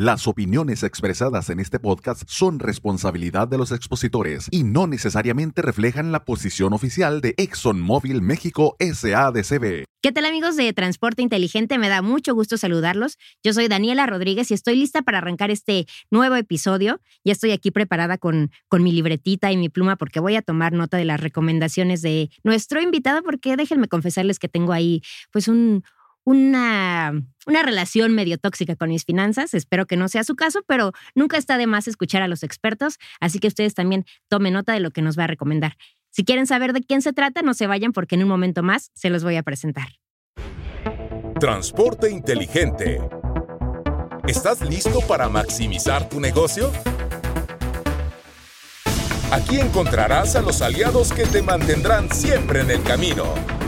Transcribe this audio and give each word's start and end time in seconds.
Las 0.00 0.26
opiniones 0.26 0.82
expresadas 0.82 1.50
en 1.50 1.60
este 1.60 1.78
podcast 1.78 2.22
son 2.26 2.58
responsabilidad 2.58 3.48
de 3.48 3.58
los 3.58 3.70
expositores 3.70 4.48
y 4.50 4.64
no 4.64 4.86
necesariamente 4.86 5.60
reflejan 5.60 6.10
la 6.10 6.24
posición 6.24 6.72
oficial 6.72 7.20
de 7.20 7.34
ExxonMobil 7.36 8.22
México 8.22 8.78
SADCB. 8.80 9.84
¿Qué 10.00 10.12
tal 10.12 10.24
amigos 10.24 10.56
de 10.56 10.72
Transporte 10.72 11.20
Inteligente? 11.20 11.76
Me 11.76 11.90
da 11.90 12.00
mucho 12.00 12.34
gusto 12.34 12.56
saludarlos. 12.56 13.18
Yo 13.44 13.52
soy 13.52 13.68
Daniela 13.68 14.06
Rodríguez 14.06 14.50
y 14.50 14.54
estoy 14.54 14.76
lista 14.76 15.02
para 15.02 15.18
arrancar 15.18 15.50
este 15.50 15.84
nuevo 16.10 16.36
episodio. 16.36 17.02
Ya 17.22 17.32
estoy 17.32 17.50
aquí 17.50 17.70
preparada 17.70 18.16
con, 18.16 18.50
con 18.68 18.82
mi 18.82 18.92
libretita 18.92 19.52
y 19.52 19.58
mi 19.58 19.68
pluma 19.68 19.96
porque 19.96 20.18
voy 20.18 20.34
a 20.34 20.40
tomar 20.40 20.72
nota 20.72 20.96
de 20.96 21.04
las 21.04 21.20
recomendaciones 21.20 22.00
de 22.00 22.30
nuestro 22.42 22.80
invitado 22.80 23.22
porque 23.22 23.54
déjenme 23.54 23.86
confesarles 23.86 24.38
que 24.38 24.48
tengo 24.48 24.72
ahí 24.72 25.02
pues 25.30 25.46
un, 25.46 25.84
una, 26.24 27.12
una 27.46 27.62
relación 27.62 28.14
medio 28.14 28.38
tóxica 28.38 28.76
con 28.76 28.90
mis 28.90 29.04
finanzas. 29.04 29.54
Espero 29.54 29.86
que 29.86 29.96
no 29.96 30.08
sea 30.08 30.24
su 30.24 30.36
caso, 30.36 30.60
pero 30.66 30.92
nunca 31.14 31.36
está 31.36 31.58
de 31.58 31.66
más 31.66 31.88
escuchar 31.88 32.22
a 32.22 32.28
los 32.28 32.42
expertos, 32.42 32.98
así 33.20 33.38
que 33.38 33.48
ustedes 33.48 33.74
también 33.74 34.04
tomen 34.28 34.54
nota 34.54 34.72
de 34.72 34.80
lo 34.80 34.90
que 34.90 35.02
nos 35.02 35.18
va 35.18 35.24
a 35.24 35.28
recomendar. 35.28 35.76
Si 36.10 36.24
quieren 36.24 36.46
saber 36.46 36.72
de 36.72 36.82
quién 36.82 37.02
se 37.02 37.12
trata, 37.12 37.42
no 37.42 37.54
se 37.54 37.66
vayan 37.66 37.92
porque 37.92 38.16
en 38.16 38.22
un 38.22 38.28
momento 38.28 38.62
más 38.62 38.90
se 38.94 39.10
los 39.10 39.22
voy 39.22 39.36
a 39.36 39.42
presentar. 39.42 39.88
Transporte 41.38 42.10
inteligente. 42.10 43.00
¿Estás 44.26 44.60
listo 44.60 45.00
para 45.08 45.28
maximizar 45.28 46.08
tu 46.08 46.20
negocio? 46.20 46.70
Aquí 49.32 49.60
encontrarás 49.60 50.34
a 50.34 50.42
los 50.42 50.60
aliados 50.60 51.12
que 51.12 51.24
te 51.24 51.40
mantendrán 51.40 52.10
siempre 52.10 52.60
en 52.60 52.70
el 52.70 52.82
camino 52.82 53.59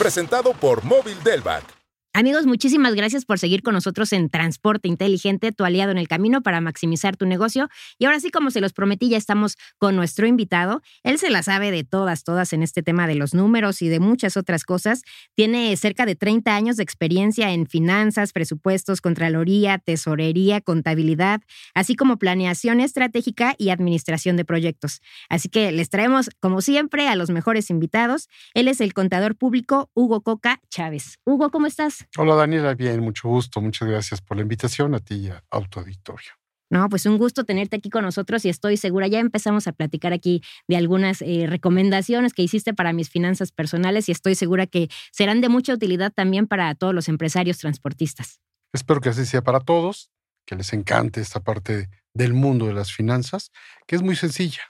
presentado 0.00 0.54
por 0.54 0.82
Móvil 0.82 1.22
Delvac. 1.22 1.79
Amigos, 2.20 2.44
muchísimas 2.44 2.94
gracias 2.94 3.24
por 3.24 3.38
seguir 3.38 3.62
con 3.62 3.72
nosotros 3.72 4.12
en 4.12 4.28
Transporte 4.28 4.88
Inteligente, 4.88 5.52
tu 5.52 5.64
aliado 5.64 5.90
en 5.90 5.96
el 5.96 6.06
camino 6.06 6.42
para 6.42 6.60
maximizar 6.60 7.16
tu 7.16 7.24
negocio. 7.24 7.70
Y 7.98 8.04
ahora 8.04 8.20
sí, 8.20 8.30
como 8.30 8.50
se 8.50 8.60
los 8.60 8.74
prometí, 8.74 9.08
ya 9.08 9.16
estamos 9.16 9.56
con 9.78 9.96
nuestro 9.96 10.26
invitado. 10.26 10.82
Él 11.02 11.18
se 11.18 11.30
la 11.30 11.42
sabe 11.42 11.70
de 11.70 11.82
todas, 11.82 12.22
todas 12.22 12.52
en 12.52 12.62
este 12.62 12.82
tema 12.82 13.06
de 13.06 13.14
los 13.14 13.32
números 13.32 13.80
y 13.80 13.88
de 13.88 14.00
muchas 14.00 14.36
otras 14.36 14.64
cosas. 14.64 15.00
Tiene 15.34 15.74
cerca 15.78 16.04
de 16.04 16.14
30 16.14 16.54
años 16.54 16.76
de 16.76 16.82
experiencia 16.82 17.52
en 17.52 17.66
finanzas, 17.66 18.34
presupuestos, 18.34 19.00
contraloría, 19.00 19.78
tesorería, 19.78 20.60
contabilidad, 20.60 21.40
así 21.72 21.96
como 21.96 22.18
planeación 22.18 22.80
estratégica 22.80 23.54
y 23.56 23.70
administración 23.70 24.36
de 24.36 24.44
proyectos. 24.44 25.00
Así 25.30 25.48
que 25.48 25.72
les 25.72 25.88
traemos, 25.88 26.28
como 26.38 26.60
siempre, 26.60 27.08
a 27.08 27.16
los 27.16 27.30
mejores 27.30 27.70
invitados. 27.70 28.28
Él 28.52 28.68
es 28.68 28.82
el 28.82 28.92
contador 28.92 29.36
público 29.36 29.90
Hugo 29.94 30.20
Coca 30.20 30.60
Chávez. 30.68 31.18
Hugo, 31.24 31.50
¿cómo 31.50 31.66
estás? 31.66 32.09
Hola 32.16 32.34
Daniela, 32.34 32.74
bien, 32.74 33.00
mucho 33.00 33.28
gusto. 33.28 33.60
Muchas 33.60 33.88
gracias 33.88 34.20
por 34.20 34.36
la 34.36 34.42
invitación 34.42 34.94
a 34.94 34.98
ti 34.98 35.14
y 35.14 35.28
a 35.28 35.44
Autoauditorio. 35.50 36.32
No, 36.70 36.88
pues 36.88 37.04
un 37.06 37.18
gusto 37.18 37.44
tenerte 37.44 37.76
aquí 37.76 37.90
con 37.90 38.04
nosotros 38.04 38.44
y 38.44 38.48
estoy 38.48 38.76
segura, 38.76 39.08
ya 39.08 39.18
empezamos 39.18 39.66
a 39.66 39.72
platicar 39.72 40.12
aquí 40.12 40.40
de 40.68 40.76
algunas 40.76 41.20
eh, 41.20 41.46
recomendaciones 41.48 42.32
que 42.32 42.42
hiciste 42.42 42.74
para 42.74 42.92
mis 42.92 43.10
finanzas 43.10 43.50
personales 43.50 44.08
y 44.08 44.12
estoy 44.12 44.36
segura 44.36 44.66
que 44.66 44.88
serán 45.10 45.40
de 45.40 45.48
mucha 45.48 45.74
utilidad 45.74 46.12
también 46.12 46.46
para 46.46 46.72
todos 46.76 46.94
los 46.94 47.08
empresarios 47.08 47.58
transportistas. 47.58 48.40
Espero 48.72 49.00
que 49.00 49.08
así 49.08 49.26
sea 49.26 49.42
para 49.42 49.58
todos, 49.58 50.12
que 50.46 50.54
les 50.54 50.72
encante 50.72 51.20
esta 51.20 51.40
parte 51.40 51.88
del 52.14 52.34
mundo 52.34 52.66
de 52.66 52.74
las 52.74 52.92
finanzas, 52.92 53.50
que 53.88 53.96
es 53.96 54.02
muy 54.02 54.14
sencilla. 54.14 54.62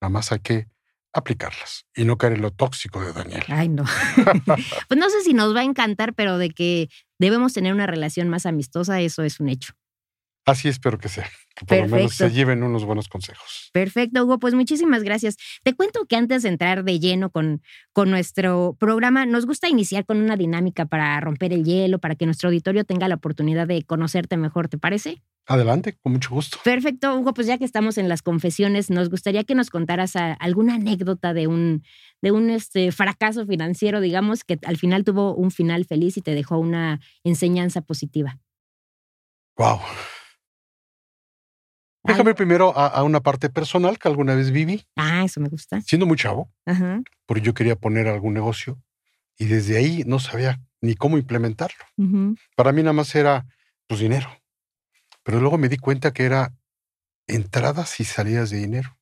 Nada 0.00 0.10
más 0.10 0.32
hay 0.32 0.40
que 0.40 0.66
aplicarlas 1.18 1.86
y 1.94 2.04
no 2.04 2.16
caer 2.16 2.34
en 2.34 2.42
lo 2.42 2.50
tóxico 2.50 3.00
de 3.04 3.12
Daniel. 3.12 3.44
Ay, 3.48 3.68
no. 3.68 3.84
pues 4.88 5.00
no 5.00 5.10
sé 5.10 5.22
si 5.22 5.34
nos 5.34 5.54
va 5.54 5.60
a 5.60 5.64
encantar, 5.64 6.14
pero 6.14 6.38
de 6.38 6.50
que 6.50 6.88
debemos 7.18 7.52
tener 7.52 7.72
una 7.72 7.86
relación 7.86 8.28
más 8.28 8.46
amistosa, 8.46 9.00
eso 9.00 9.22
es 9.22 9.40
un 9.40 9.48
hecho. 9.48 9.74
Así 10.48 10.66
espero 10.66 10.98
que 10.98 11.10
sea, 11.10 11.28
que 11.54 11.66
por 11.66 11.76
lo 11.76 11.88
menos 11.88 12.14
se 12.14 12.30
lleven 12.30 12.62
unos 12.62 12.86
buenos 12.86 13.06
consejos. 13.08 13.68
Perfecto, 13.74 14.24
Hugo, 14.24 14.38
pues 14.38 14.54
muchísimas 14.54 15.02
gracias. 15.02 15.36
Te 15.62 15.74
cuento 15.74 16.06
que 16.06 16.16
antes 16.16 16.42
de 16.42 16.48
entrar 16.48 16.84
de 16.84 16.98
lleno 16.98 17.28
con, 17.28 17.60
con 17.92 18.08
nuestro 18.08 18.74
programa, 18.80 19.26
nos 19.26 19.44
gusta 19.44 19.68
iniciar 19.68 20.06
con 20.06 20.16
una 20.16 20.36
dinámica 20.36 20.86
para 20.86 21.20
romper 21.20 21.52
el 21.52 21.64
hielo, 21.64 21.98
para 21.98 22.14
que 22.14 22.24
nuestro 22.24 22.48
auditorio 22.48 22.84
tenga 22.84 23.08
la 23.08 23.16
oportunidad 23.16 23.66
de 23.66 23.82
conocerte 23.82 24.38
mejor, 24.38 24.68
¿te 24.68 24.78
parece? 24.78 25.20
Adelante, 25.50 25.96
con 26.02 26.12
mucho 26.12 26.28
gusto. 26.28 26.58
Perfecto, 26.62 27.14
Hugo, 27.16 27.32
pues 27.32 27.46
ya 27.46 27.56
que 27.56 27.64
estamos 27.64 27.96
en 27.96 28.06
las 28.10 28.20
confesiones, 28.20 28.90
nos 28.90 29.08
gustaría 29.08 29.44
que 29.44 29.54
nos 29.54 29.70
contaras 29.70 30.14
alguna 30.14 30.74
anécdota 30.74 31.32
de 31.32 31.46
un, 31.46 31.84
de 32.20 32.32
un 32.32 32.50
este, 32.50 32.92
fracaso 32.92 33.46
financiero, 33.46 34.02
digamos, 34.02 34.44
que 34.44 34.58
al 34.66 34.76
final 34.76 35.04
tuvo 35.04 35.34
un 35.34 35.50
final 35.50 35.86
feliz 35.86 36.18
y 36.18 36.20
te 36.20 36.34
dejó 36.34 36.58
una 36.58 37.00
enseñanza 37.24 37.80
positiva. 37.80 38.38
Wow. 39.56 39.78
Déjame 42.04 42.34
primero 42.34 42.76
a, 42.76 43.02
una 43.02 43.20
parte 43.20 43.48
personal 43.48 43.98
que 43.98 44.08
alguna 44.08 44.34
vez 44.34 44.50
viví. 44.50 44.84
Ah, 44.96 45.24
eso 45.24 45.40
me 45.40 45.48
gusta. 45.48 45.80
Siendo 45.80 46.04
muy 46.04 46.18
chavo, 46.18 46.52
porque 47.24 47.42
yo 47.42 47.54
quería 47.54 47.74
poner 47.74 48.06
algún 48.06 48.34
negocio 48.34 48.78
y 49.38 49.46
desde 49.46 49.78
ahí 49.78 50.02
no 50.06 50.18
sabía 50.18 50.60
ni 50.82 50.94
cómo 50.94 51.16
implementarlo. 51.16 51.84
Para 52.54 52.72
mí 52.72 52.82
nada 52.82 52.92
más 52.92 53.14
era 53.14 53.46
pues 53.86 54.00
dinero 54.00 54.28
pero 55.28 55.40
luego 55.40 55.58
me 55.58 55.68
di 55.68 55.76
cuenta 55.76 56.14
que 56.14 56.24
era 56.24 56.54
entradas 57.26 58.00
y 58.00 58.04
salidas 58.04 58.48
de 58.48 58.56
dinero. 58.56 58.96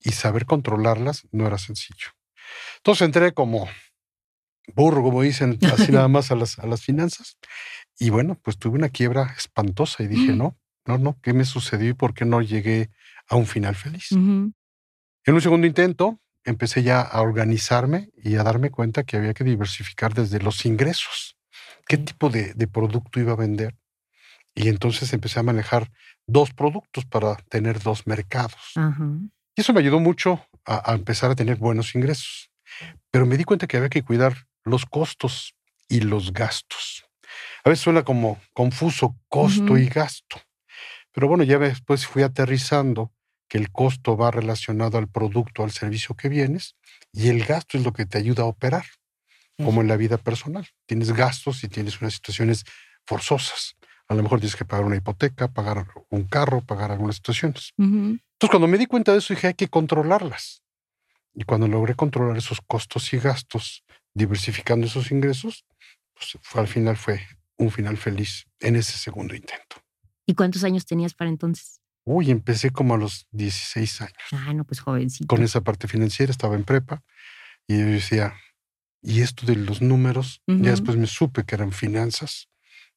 Y 0.00 0.10
saber 0.10 0.44
controlarlas 0.44 1.28
no 1.30 1.46
era 1.46 1.56
sencillo. 1.56 2.08
Entonces 2.78 3.06
entré 3.06 3.32
como 3.32 3.68
burro, 4.74 5.04
como 5.04 5.22
dicen, 5.22 5.56
así 5.72 5.92
nada 5.92 6.08
más 6.08 6.32
a 6.32 6.34
las, 6.34 6.58
a 6.58 6.66
las 6.66 6.82
finanzas. 6.82 7.38
Y 7.96 8.10
bueno, 8.10 8.36
pues 8.42 8.58
tuve 8.58 8.76
una 8.76 8.88
quiebra 8.88 9.34
espantosa 9.38 10.02
y 10.02 10.08
dije, 10.08 10.32
no, 10.32 10.58
no, 10.84 10.98
no, 10.98 11.16
¿qué 11.22 11.32
me 11.32 11.44
sucedió 11.44 11.90
y 11.90 11.94
por 11.94 12.12
qué 12.12 12.24
no 12.24 12.42
llegué 12.42 12.90
a 13.28 13.36
un 13.36 13.46
final 13.46 13.76
feliz? 13.76 14.10
En 14.10 14.52
un 15.28 15.40
segundo 15.40 15.68
intento, 15.68 16.18
empecé 16.42 16.82
ya 16.82 17.00
a 17.02 17.22
organizarme 17.22 18.10
y 18.16 18.34
a 18.34 18.42
darme 18.42 18.72
cuenta 18.72 19.04
que 19.04 19.16
había 19.16 19.32
que 19.32 19.44
diversificar 19.44 20.12
desde 20.12 20.40
los 20.40 20.66
ingresos. 20.66 21.36
¿Qué 21.86 21.98
tipo 21.98 22.30
de, 22.30 22.52
de 22.54 22.66
producto 22.66 23.20
iba 23.20 23.34
a 23.34 23.36
vender? 23.36 23.76
Y 24.56 24.68
entonces 24.68 25.12
empecé 25.12 25.38
a 25.38 25.42
manejar 25.42 25.92
dos 26.26 26.52
productos 26.52 27.04
para 27.04 27.36
tener 27.50 27.80
dos 27.80 28.06
mercados. 28.06 28.72
Y 29.54 29.60
eso 29.60 29.74
me 29.74 29.80
ayudó 29.80 30.00
mucho 30.00 30.44
a, 30.64 30.94
empezar 30.94 31.30
a 31.30 31.36
tener 31.36 31.56
buenos 31.56 31.94
ingresos. 31.94 32.50
Pero 33.10 33.26
me 33.26 33.36
di 33.36 33.44
cuenta 33.44 33.66
que 33.66 33.76
había 33.76 33.90
que 33.90 34.02
cuidar 34.02 34.46
los 34.64 34.86
costos 34.86 35.54
y 35.88 36.00
los 36.00 36.32
gastos. 36.32 37.04
A 37.64 37.68
veces 37.68 37.84
suena 37.84 38.02
como 38.02 38.40
confuso 38.54 39.14
costo 39.28 39.76
y 39.76 39.88
gasto. 39.88 40.40
Pero 41.12 41.28
bueno, 41.28 41.44
ya 41.44 41.58
después 41.58 42.06
fui 42.06 42.22
aterrizando 42.22 43.12
que 43.48 43.58
el 43.58 43.70
costo 43.70 44.16
va 44.16 44.30
relacionado 44.30 44.96
al 44.96 45.08
producto, 45.08 45.64
al 45.64 45.70
servicio 45.70 46.16
que 46.16 46.28
vienes, 46.28 46.76
y 47.12 47.28
el 47.28 47.44
gasto 47.44 47.76
es 47.76 47.84
lo 47.84 47.92
que 47.92 48.06
te 48.06 48.18
ayuda 48.18 48.42
a 48.42 48.46
operar, 48.46 48.86
como 49.56 49.82
en 49.82 49.88
la 49.88 49.96
vida 49.96 50.16
personal. 50.16 50.66
Tienes 50.86 51.12
gastos 51.12 51.62
y 51.62 51.68
tienes 51.68 52.00
unas 52.00 52.14
situaciones 52.14 52.64
forzosas. 53.06 53.76
A 54.08 54.14
lo 54.14 54.22
mejor 54.22 54.38
tienes 54.38 54.56
que 54.56 54.64
pagar 54.64 54.84
una 54.84 54.96
hipoteca, 54.96 55.48
pagar 55.48 55.86
un 56.10 56.24
carro, 56.24 56.60
pagar 56.60 56.92
algunas 56.92 57.16
situaciones. 57.16 57.72
Entonces, 57.76 58.50
cuando 58.50 58.68
me 58.68 58.78
di 58.78 58.86
cuenta 58.86 59.12
de 59.12 59.18
eso, 59.18 59.34
dije, 59.34 59.48
hay 59.48 59.54
que 59.54 59.68
controlarlas. 59.68 60.62
Y 61.34 61.44
cuando 61.44 61.66
logré 61.68 61.94
controlar 61.94 62.36
esos 62.36 62.60
costos 62.60 63.12
y 63.12 63.18
gastos, 63.18 63.84
diversificando 64.14 64.86
esos 64.86 65.10
ingresos, 65.10 65.66
pues 66.14 66.38
al 66.54 66.68
final 66.68 66.96
fue 66.96 67.20
un 67.58 67.70
final 67.70 67.96
feliz 67.96 68.46
en 68.60 68.76
ese 68.76 68.96
segundo 68.96 69.34
intento. 69.34 69.76
¿Y 70.24 70.34
cuántos 70.34 70.64
años 70.64 70.86
tenías 70.86 71.14
para 71.14 71.28
entonces? 71.28 71.80
Uy, 72.04 72.30
empecé 72.30 72.70
como 72.70 72.94
a 72.94 72.98
los 72.98 73.26
16 73.32 74.00
años. 74.02 74.16
Ah, 74.32 74.54
no, 74.54 74.64
pues 74.64 74.80
jovencito. 74.80 75.26
Con 75.26 75.42
esa 75.42 75.60
parte 75.60 75.88
financiera, 75.88 76.30
estaba 76.30 76.54
en 76.54 76.64
prepa 76.64 77.02
y 77.66 77.78
yo 77.78 77.86
decía, 77.86 78.34
y 79.02 79.20
esto 79.22 79.44
de 79.46 79.56
los 79.56 79.82
números, 79.82 80.40
ya 80.46 80.70
después 80.70 80.96
me 80.96 81.06
supe 81.06 81.44
que 81.44 81.54
eran 81.56 81.72
finanzas 81.72 82.48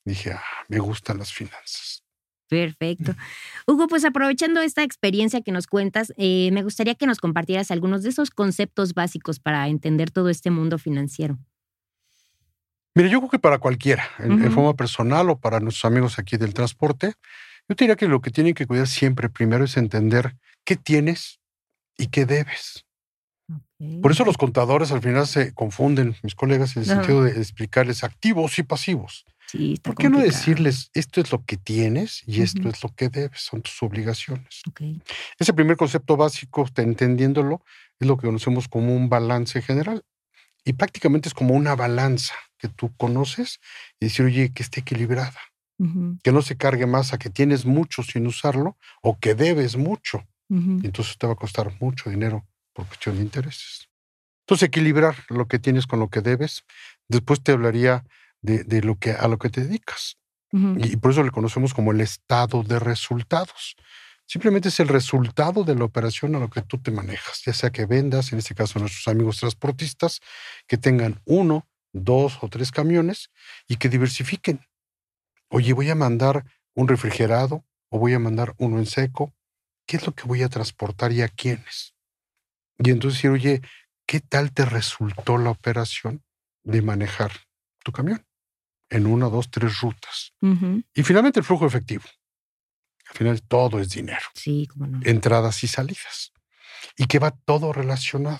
dije, 0.05 0.31
ah, 0.31 0.43
me 0.67 0.79
gustan 0.79 1.17
las 1.17 1.31
finanzas. 1.33 2.03
Perfecto. 2.49 3.15
Hugo, 3.67 3.87
pues 3.87 4.03
aprovechando 4.03 4.59
esta 4.61 4.83
experiencia 4.83 5.41
que 5.41 5.51
nos 5.51 5.67
cuentas, 5.67 6.11
eh, 6.17 6.49
me 6.51 6.63
gustaría 6.63 6.95
que 6.95 7.05
nos 7.05 7.19
compartieras 7.19 7.71
algunos 7.71 8.03
de 8.03 8.09
esos 8.09 8.31
conceptos 8.31 8.93
básicos 8.93 9.39
para 9.39 9.67
entender 9.67 10.09
todo 10.09 10.29
este 10.29 10.49
mundo 10.49 10.77
financiero. 10.79 11.37
Mire, 12.95 13.09
yo 13.09 13.19
creo 13.19 13.29
que 13.29 13.39
para 13.39 13.59
cualquiera, 13.59 14.09
en, 14.17 14.51
forma 14.51 14.73
personal 14.73 15.29
o 15.29 15.37
para 15.37 15.59
nuestros 15.59 15.85
amigos 15.85 16.17
aquí 16.17 16.37
del 16.37 16.55
transporte, 16.55 17.13
yo 17.69 17.75
diría 17.75 17.95
que 17.95 18.07
lo 18.07 18.19
que 18.19 18.31
tienen 18.31 18.55
que 18.55 18.65
cuidar 18.65 18.87
siempre 18.87 19.29
primero 19.29 19.63
es 19.63 19.77
entender 19.77 20.35
qué 20.65 20.75
tienes 20.75 21.39
y 21.97 22.07
qué 22.07 22.25
debes. 22.25 22.85
Por 24.01 24.11
eso 24.11 24.25
los 24.25 24.37
contadores 24.37 24.91
al 24.91 25.01
final 25.01 25.25
se 25.27 25.53
confunden, 25.53 26.15
mis 26.23 26.35
colegas, 26.35 26.75
en 26.75 26.83
el 26.83 26.89
sentido 26.89 27.23
de 27.23 27.31
explicarles 27.31 28.03
activos 28.03 28.59
y 28.59 28.63
pasivos. 28.63 29.25
¿Por 29.81 29.95
qué 29.95 30.09
no 30.09 30.19
decirles 30.19 30.89
esto 30.93 31.21
es 31.21 31.31
lo 31.31 31.43
que 31.45 31.57
tienes 31.57 32.23
y 32.25 32.41
esto 32.41 32.69
es 32.69 32.83
lo 32.83 32.89
que 32.89 33.09
debes? 33.09 33.41
Son 33.41 33.61
tus 33.61 33.81
obligaciones. 33.81 34.61
Ese 35.37 35.53
primer 35.53 35.77
concepto 35.77 36.17
básico, 36.17 36.67
entendiéndolo, 36.75 37.63
es 37.99 38.07
lo 38.07 38.17
que 38.17 38.27
conocemos 38.27 38.67
como 38.67 38.95
un 38.95 39.09
balance 39.09 39.61
general. 39.61 40.03
Y 40.65 40.73
prácticamente 40.73 41.29
es 41.29 41.33
como 41.33 41.53
una 41.55 41.75
balanza. 41.75 42.35
que 42.59 42.67
tú 42.67 42.93
conoces 42.97 43.59
y 43.99 44.05
decir, 44.05 44.25
oye, 44.25 44.51
que 44.53 44.61
esté 44.61 44.81
equilibrada, 44.81 45.39
que 46.23 46.33
no 46.33 46.41
se 46.41 46.57
cargue 46.57 46.85
más 46.85 47.13
a 47.13 47.17
que 47.17 47.29
tienes 47.29 47.65
mucho 47.65 48.03
sin 48.03 48.27
usarlo 48.27 48.77
o 49.01 49.17
que 49.17 49.33
debes 49.33 49.77
mucho. 49.77 50.27
Entonces 50.49 51.17
te 51.17 51.25
va 51.25 51.33
a 51.33 51.37
costar 51.37 51.71
mucho 51.79 52.09
dinero 52.09 52.45
por 52.73 52.85
cuestión 52.87 53.15
de 53.15 53.21
intereses. 53.21 53.87
Entonces, 54.41 54.67
equilibrar 54.67 55.15
lo 55.29 55.47
que 55.47 55.59
tienes 55.59 55.85
con 55.85 55.99
lo 55.99 56.09
que 56.09 56.21
debes. 56.21 56.63
Después 57.07 57.41
te 57.43 57.51
hablaría 57.51 58.03
de, 58.41 58.81
lo 58.81 58.97
que, 58.97 59.11
a 59.11 59.27
lo 59.27 59.37
que 59.37 59.49
te 59.49 59.61
dedicas. 59.61 60.17
y, 60.51 60.95
por 60.97 61.11
eso 61.11 61.23
le 61.23 61.31
conocemos 61.31 61.73
como 61.73 61.91
el 61.91 62.01
estado 62.01 62.63
de 62.63 62.79
resultados. 62.79 63.75
Simplemente 64.25 64.69
es 64.69 64.79
el 64.79 64.87
resultado 64.87 65.63
de 65.63 65.75
la 65.75 65.85
operación 65.85 66.35
a 66.35 66.39
lo 66.39 66.49
que 66.49 66.61
tú 66.61 66.77
te 66.77 66.91
manejas, 66.91 67.41
ya 67.45 67.53
sea 67.53 67.71
que 67.71 67.85
vendas, 67.85 68.31
en 68.31 68.39
este 68.39 68.55
caso 68.55 68.79
nuestros 68.79 69.07
amigos 69.07 69.39
transportistas, 69.39 70.19
que 70.67 70.77
tengan 70.77 71.21
uno, 71.25 71.67
dos 71.93 72.37
o 72.41 72.49
tres 72.49 72.71
camiones 72.71 73.31
y 73.67 73.77
que 73.77 73.89
diversifiquen. 73.89 74.61
Oye, 75.49 75.73
voy 75.73 75.89
a 75.89 75.95
mandar 75.95 76.45
un 76.75 76.87
refrigerado 76.87 77.65
o 77.89 77.97
voy 77.97 78.13
a 78.13 78.19
mandar 78.19 78.53
uno 78.57 78.77
en 78.77 78.85
seco. 78.85 79.33
¿Qué 79.87 79.97
es 79.97 80.05
lo 80.05 80.13
que 80.13 80.27
voy 80.27 80.43
a 80.43 80.49
transportar 80.49 81.11
y 81.11 81.23
a 81.23 81.27
quiénes? 81.27 81.95
Y 82.77 82.91
entonces 82.91 83.17
decir, 83.17 83.31
oye, 83.31 83.61
¿qué 84.05 84.19
tal 84.19 84.51
te 84.51 84.65
resultó 84.65 85.39
la 85.39 85.49
operación 85.49 86.23
de 86.63 86.83
manejar 86.83 87.31
tu 87.83 87.91
camión 87.91 88.28
en 88.89 89.05
una, 89.05 89.29
dos, 89.29 89.49
tres 89.49 89.79
rutas? 89.79 90.33
Y 90.93 91.03
finalmente 91.03 91.39
el 91.39 91.45
flujo 91.45 91.65
efectivo. 91.65 92.03
Al 93.09 93.15
final 93.15 93.41
todo 93.41 93.79
es 93.79 93.89
dinero. 93.89 94.25
Sí, 94.35 94.67
cómo 94.67 94.87
no. 94.87 94.99
Entradas 95.03 95.63
y 95.63 95.67
salidas. 95.67 96.31
Y 96.97 97.05
que 97.05 97.19
va 97.19 97.31
todo 97.31 97.73
relacionado 97.73 98.39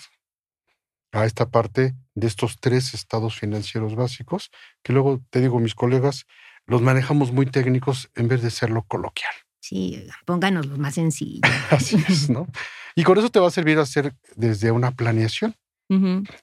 a 1.12 1.26
esta 1.26 1.50
parte 1.50 1.96
de 2.14 2.28
estos 2.28 2.60
tres 2.60 2.94
estados 2.94 3.36
financieros 3.36 3.96
básicos, 3.96 4.52
que 4.84 4.94
luego, 4.94 5.22
te 5.30 5.42
digo, 5.42 5.60
mis 5.60 5.76
colegas, 5.76 6.26
los 6.66 6.82
manejamos 6.82 7.32
muy 7.32 7.48
técnicos 7.48 8.12
en 8.16 8.28
vez 8.28 8.42
de 8.42 8.52
serlo 8.52 8.84
coloquial. 8.84 9.34
Sí, 9.60 10.08
pónganos 10.26 10.68
los 10.68 10.78
más 10.78 10.96
sencillos. 10.96 11.42
Así 11.72 12.04
es, 12.08 12.30
¿no? 12.30 12.48
Y 12.96 13.04
con 13.04 13.18
eso 13.18 13.30
te 13.30 13.40
va 13.40 13.48
a 13.48 13.52
servir 13.52 13.78
a 13.80 13.84
hacer 13.84 14.16
desde 14.36 14.72
una 14.72 14.92
planeación 14.92 15.56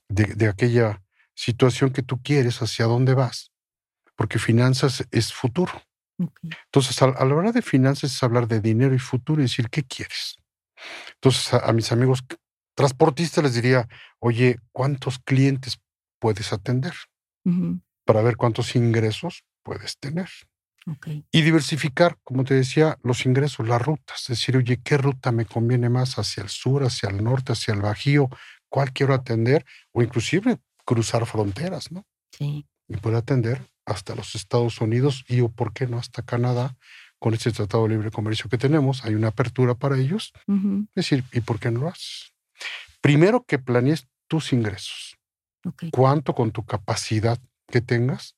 de, 0.09 0.49
aquella 0.49 1.03
situación 1.35 1.91
que 1.91 2.03
tú 2.03 2.21
quieres, 2.23 2.61
hacia 2.63 2.87
dónde 2.87 3.15
vas, 3.15 3.53
porque 4.17 4.39
finanzas 4.39 5.07
es 5.11 5.33
futuro. 5.33 5.73
Entonces, 6.19 7.01
a, 7.03 7.09
la 7.09 7.35
hora 7.35 7.53
de 7.53 7.63
finanzas 7.63 8.13
es 8.13 8.23
hablar 8.23 8.49
de 8.49 8.61
dinero 8.61 8.95
y 8.95 8.99
futuro 8.99 9.41
y 9.41 9.45
decir, 9.45 9.69
¿qué 9.69 9.83
quieres? 9.85 10.37
Entonces, 11.15 11.53
a, 11.55 11.73
mis 11.73 11.93
amigos 11.93 12.25
transportistas 12.75 13.45
les 13.45 13.55
diría, 13.55 13.89
oye, 14.19 14.59
¿cuántos 14.73 15.19
clientes 15.19 15.79
puedes 16.19 16.53
atender? 16.53 16.95
Para 18.05 18.23
ver 18.23 18.37
cuántos 18.37 18.75
ingresos 18.75 19.45
puedes 19.63 19.99
tener. 19.99 20.29
Y 21.31 21.43
diversificar, 21.43 22.19
como 22.25 22.45
te 22.45 22.55
decía, 22.55 22.99
los 23.03 23.27
ingresos, 23.27 23.69
las 23.69 23.83
rutas. 23.83 24.23
Es 24.23 24.29
decir, 24.29 24.57
oye, 24.57 24.81
¿qué 24.83 24.97
ruta 24.97 25.33
me 25.33 25.45
conviene 25.45 25.89
más 25.89 26.19
hacia 26.19 26.43
el 26.43 26.49
sur, 26.49 26.83
hacia 26.83 27.09
el 27.11 27.23
norte, 27.23 27.53
hacia 27.53 27.75
el 27.75 27.83
Bajío? 27.83 28.29
¿Cuál 28.69 28.93
quiero 28.93 29.15
atender? 29.15 29.65
O 29.93 30.03
inclusive 30.03 30.59
cruzar 30.85 31.27
fronteras, 31.27 31.91
¿no? 31.93 32.05
Sí. 32.33 32.67
Y 32.89 32.97
poder 32.97 33.19
atender 33.19 33.67
hasta 33.87 34.15
los 34.15 34.35
Estados 34.35 34.81
Unidos 34.81 35.25
y 35.29 35.41
o 35.41 35.49
por 35.49 35.73
qué 35.73 35.87
no 35.87 35.99
hasta 35.99 36.23
Canadá 36.23 36.77
con 37.19 37.33
este 37.33 37.53
Tratado 37.53 37.85
de 37.85 37.91
Libre 37.91 38.11
Comercio 38.11 38.51
que 38.51 38.59
tenemos. 38.59 39.05
Hay 39.05 39.15
una 39.15 39.29
apertura 39.29 39.75
para 39.75 39.97
ellos. 39.97 40.33
Es 40.47 40.95
decir, 40.95 41.25
¿y 41.33 41.41
por 41.41 41.59
qué 41.59 41.71
no 41.71 41.81
lo 41.81 41.89
haces? 41.89 42.35
Primero 43.01 43.45
que 43.45 43.59
planees 43.59 44.09
tus 44.29 44.53
ingresos. 44.53 45.17
¿Cuánto 45.91 46.35
con 46.35 46.53
tu 46.53 46.65
capacidad 46.65 47.39
que 47.69 47.81
tengas? 47.81 48.37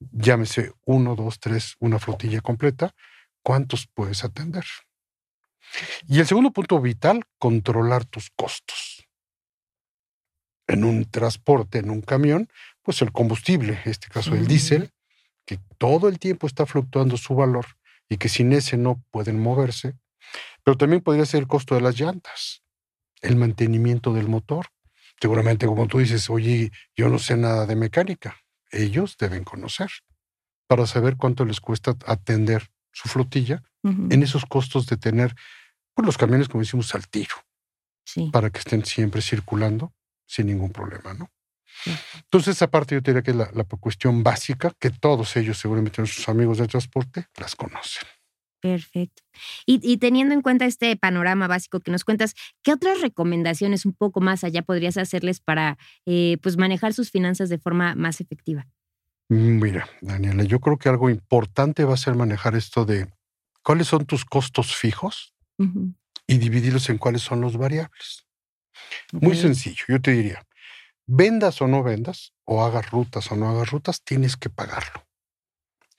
Llámese 0.00 0.72
uno, 0.84 1.14
dos, 1.14 1.38
tres, 1.40 1.76
una 1.78 1.98
flotilla 1.98 2.40
completa. 2.40 2.94
¿Cuántos 3.42 3.86
puedes 3.86 4.24
atender? 4.24 4.64
Y 6.06 6.20
el 6.20 6.26
segundo 6.26 6.50
punto 6.50 6.80
vital, 6.80 7.24
controlar 7.38 8.04
tus 8.04 8.30
costos. 8.30 9.06
En 10.66 10.84
un 10.84 11.08
transporte, 11.10 11.78
en 11.78 11.90
un 11.90 12.00
camión, 12.00 12.48
pues 12.86 13.02
el 13.02 13.10
combustible, 13.10 13.80
en 13.84 13.90
este 13.90 14.06
caso 14.06 14.32
el 14.36 14.46
diésel, 14.46 14.92
que 15.44 15.58
todo 15.76 16.08
el 16.08 16.20
tiempo 16.20 16.46
está 16.46 16.66
fluctuando 16.66 17.16
su 17.16 17.34
valor 17.34 17.66
y 18.08 18.16
que 18.16 18.28
sin 18.28 18.52
ese 18.52 18.76
no 18.76 19.02
pueden 19.10 19.40
moverse, 19.40 19.96
pero 20.62 20.76
también 20.76 21.02
podría 21.02 21.26
ser 21.26 21.40
el 21.40 21.48
costo 21.48 21.74
de 21.74 21.80
las 21.80 21.98
llantas, 21.98 22.62
el 23.22 23.34
mantenimiento 23.34 24.14
del 24.14 24.28
motor. 24.28 24.68
Seguramente, 25.20 25.66
como 25.66 25.88
tú 25.88 25.98
dices, 25.98 26.30
oye, 26.30 26.70
yo 26.94 27.08
no 27.08 27.18
sé 27.18 27.36
nada 27.36 27.66
de 27.66 27.74
mecánica. 27.74 28.36
Ellos 28.70 29.16
deben 29.18 29.42
conocer 29.42 29.90
para 30.68 30.86
saber 30.86 31.16
cuánto 31.16 31.44
les 31.44 31.60
cuesta 31.60 31.96
atender 32.06 32.70
su 32.92 33.08
flotilla 33.08 33.64
en 33.82 34.22
esos 34.22 34.46
costos 34.46 34.86
de 34.86 34.96
tener 34.96 35.34
pues, 35.92 36.06
los 36.06 36.16
camiones, 36.16 36.48
como 36.48 36.62
decimos, 36.62 36.94
al 36.94 37.08
tiro, 37.08 37.34
para 38.30 38.50
que 38.50 38.60
estén 38.60 38.84
siempre 38.84 39.22
circulando 39.22 39.92
sin 40.24 40.46
ningún 40.46 40.70
problema, 40.70 41.14
¿no? 41.14 41.30
Entonces, 42.16 42.56
esa 42.56 42.70
parte 42.70 42.94
yo 42.94 43.00
diría 43.00 43.22
que 43.22 43.30
es 43.30 43.36
la, 43.36 43.64
cuestión 43.64 44.22
básica 44.22 44.72
que 44.78 44.90
todos 44.90 45.36
ellos, 45.36 45.58
seguramente 45.58 46.00
nuestros 46.00 46.28
amigos 46.28 46.58
de 46.58 46.66
transporte, 46.66 47.26
las 47.36 47.54
conocen. 47.54 48.08
Perfecto. 48.60 49.22
Y, 49.64 49.98
teniendo 49.98 50.34
en 50.34 50.42
cuenta 50.42 50.64
este 50.64 50.96
panorama 50.96 51.46
básico 51.46 51.80
que 51.80 51.90
nos 51.90 52.04
cuentas, 52.04 52.34
¿qué 52.62 52.72
otras 52.72 53.00
recomendaciones 53.00 53.86
un 53.86 53.92
poco 53.92 54.20
más 54.20 54.42
allá 54.44 54.62
podrías 54.62 54.96
hacerles 54.96 55.40
para 55.40 55.78
eh, 56.06 56.38
pues 56.42 56.56
manejar 56.56 56.92
sus 56.94 57.10
finanzas 57.10 57.48
de 57.48 57.58
forma 57.58 57.94
más 57.94 58.20
efectiva? 58.20 58.66
Mm, 59.28 59.60
mira, 59.62 59.88
Daniela, 60.00 60.44
yo 60.44 60.60
creo 60.60 60.78
que 60.78 60.88
algo 60.88 61.10
importante 61.10 61.84
va 61.84 61.94
a 61.94 61.98
ser 61.98 62.14
manejar 62.14 62.56
esto 62.56 62.84
de 62.84 63.08
cuáles 63.62 63.88
son 63.88 64.06
tus 64.06 64.24
costos 64.24 64.74
fijos 64.74 65.34
y 66.26 66.38
dividirlos 66.38 66.88
en 66.88 66.98
cuáles 66.98 67.22
son 67.22 67.40
los 67.40 67.56
variables. 67.56 68.26
Muy 69.12 69.36
sencillo, 69.36 69.84
yo 69.88 70.00
te 70.00 70.12
diría, 70.12 70.46
vendas 71.06 71.60
o 71.62 71.68
no 71.68 71.82
vendas, 71.82 72.32
o 72.44 72.64
hagas 72.64 72.90
rutas 72.90 73.30
o 73.30 73.36
no 73.36 73.48
hagas 73.48 73.70
rutas, 73.70 74.02
tienes 74.02 74.36
que 74.36 74.50
pagarlo. 74.50 75.06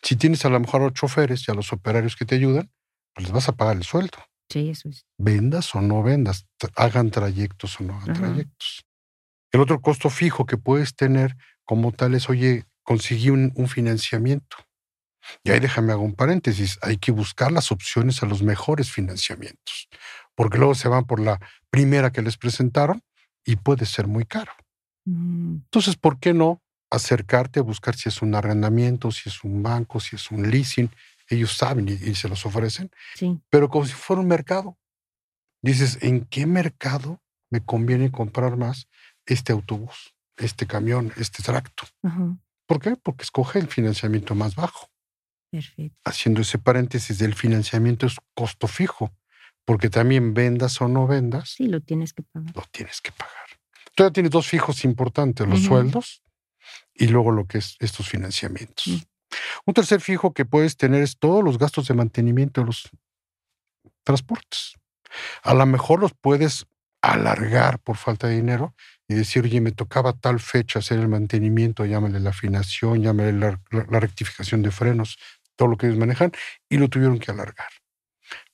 Si 0.01 0.15
tienes 0.15 0.45
a 0.45 0.49
lo 0.49 0.59
mejor 0.59 0.81
a 0.81 0.85
los 0.85 0.93
choferes 0.93 1.47
y 1.47 1.51
a 1.51 1.55
los 1.55 1.73
operarios 1.73 2.15
que 2.15 2.25
te 2.25 2.35
ayudan, 2.35 2.71
pues 3.13 3.25
les 3.25 3.33
vas 3.33 3.49
a 3.49 3.53
pagar 3.53 3.77
el 3.77 3.83
sueldo. 3.83 4.17
Sí, 4.49 4.69
eso 4.69 4.89
es. 4.89 5.05
Vendas 5.17 5.73
o 5.75 5.81
no 5.81 6.03
vendas, 6.03 6.47
hagan 6.75 7.11
trayectos 7.11 7.79
o 7.79 7.83
no 7.83 7.97
hagan 7.97 8.15
trayectos. 8.15 8.85
El 9.51 9.61
otro 9.61 9.81
costo 9.81 10.09
fijo 10.09 10.45
que 10.45 10.57
puedes 10.57 10.95
tener 10.95 11.35
como 11.65 11.91
tal 11.91 12.13
es, 12.13 12.29
oye, 12.29 12.65
conseguí 12.83 13.29
un, 13.29 13.51
un 13.55 13.67
financiamiento. 13.67 14.57
Y 15.43 15.51
ahí 15.51 15.59
déjame 15.59 15.91
hago 15.91 16.03
un 16.03 16.15
paréntesis, 16.15 16.79
hay 16.81 16.97
que 16.97 17.11
buscar 17.11 17.51
las 17.51 17.71
opciones 17.71 18.23
a 18.23 18.25
los 18.25 18.43
mejores 18.43 18.91
financiamientos, 18.91 19.89
porque 20.35 20.57
luego 20.57 20.75
se 20.75 20.87
van 20.87 21.05
por 21.05 21.19
la 21.19 21.39
primera 21.69 22.11
que 22.11 22.21
les 22.21 22.37
presentaron 22.37 23.03
y 23.43 23.57
puede 23.57 23.85
ser 23.85 24.07
muy 24.07 24.25
caro. 24.25 24.53
Entonces, 25.07 25.95
¿por 25.95 26.19
qué 26.19 26.33
no 26.33 26.61
acercarte 26.89 27.59
a 27.59 27.63
buscar 27.63 27.95
si 27.95 28.09
es 28.09 28.21
un 28.21 28.35
arrendamiento, 28.35 29.11
si 29.11 29.29
es 29.29 29.43
un 29.43 29.63
banco, 29.63 29.99
si 29.99 30.15
es 30.17 30.31
un 30.31 30.49
leasing? 30.49 30.89
Ellos 31.29 31.53
saben 31.53 31.87
y, 31.87 32.15
se 32.15 32.29
los 32.29 32.45
ofrecen, 32.45 32.89
sí. 33.15 33.39
pero 33.49 33.69
como 33.69 33.85
si 33.85 33.93
fuera 33.93 34.21
un 34.21 34.27
mercado. 34.27 34.77
Dices, 35.61 35.97
¿en 36.01 36.25
qué 36.25 36.45
mercado 36.45 37.21
me 37.49 37.63
conviene 37.63 38.11
comprar 38.11 38.57
más 38.57 38.87
este 39.25 39.51
autobús, 39.51 40.13
este 40.37 40.67
camión, 40.67 41.11
este 41.17 41.43
tracto? 41.43 41.83
¿Por 42.65 42.79
qué? 42.79 42.95
Porque 42.95 43.23
escoge 43.23 43.59
el 43.59 43.67
financiamiento 43.67 44.35
más 44.35 44.55
bajo. 44.55 44.89
Perfecto. 45.49 45.97
Haciendo 46.05 46.41
ese 46.41 46.59
paréntesis 46.59 47.17
del 47.17 47.33
financiamiento 47.33 48.05
es 48.05 48.17
costo 48.35 48.67
fijo, 48.67 49.13
porque 49.65 49.89
también 49.89 50.33
vendas 50.33 50.79
o 50.81 50.87
no 50.87 51.07
vendas. 51.07 51.49
Sí, 51.49 51.67
lo 51.67 51.81
tienes 51.81 52.13
que 52.13 52.23
pagar. 52.23 52.55
Lo 52.55 52.63
tienes 52.71 53.01
que 53.01 53.11
pagar. 53.11 53.56
Todavía 53.97 54.13
tienes 54.13 54.31
dos 54.31 54.47
fijos 54.47 54.85
importantes, 54.85 55.47
los 55.47 55.63
sueldos 55.63 56.21
y 56.93 57.07
luego 57.07 57.31
lo 57.31 57.47
que 57.47 57.57
es 57.57 57.77
estos 57.79 58.07
financiamientos. 58.07 58.85
Mm. 58.85 58.99
Un 59.65 59.73
tercer 59.73 60.01
fijo 60.01 60.35
que 60.35 60.45
puedes 60.45 60.77
tener 60.77 61.01
es 61.01 61.17
todos 61.17 61.43
los 61.43 61.57
gastos 61.57 61.87
de 61.87 61.95
mantenimiento 61.95 62.61
de 62.61 62.67
los 62.67 62.91
transportes. 64.03 64.75
A 65.41 65.55
lo 65.55 65.65
mejor 65.65 65.99
los 65.99 66.13
puedes 66.13 66.67
alargar 67.01 67.79
por 67.79 67.97
falta 67.97 68.27
de 68.27 68.35
dinero 68.35 68.75
y 69.07 69.15
decir, 69.15 69.45
oye, 69.45 69.61
me 69.61 69.71
tocaba 69.71 70.13
tal 70.13 70.39
fecha 70.39 70.77
hacer 70.77 70.99
el 70.99 71.07
mantenimiento, 71.07 71.83
llámale 71.83 72.19
la 72.19 72.29
afinación, 72.29 73.01
llámale 73.01 73.33
la, 73.33 73.59
rectificación 73.99 74.61
de 74.61 74.69
frenos, 74.69 75.17
todo 75.55 75.69
lo 75.69 75.77
que 75.77 75.87
ellos 75.87 75.97
manejan, 75.97 76.31
y 76.69 76.77
lo 76.77 76.87
tuvieron 76.87 77.17
que 77.17 77.31
alargar. 77.31 77.69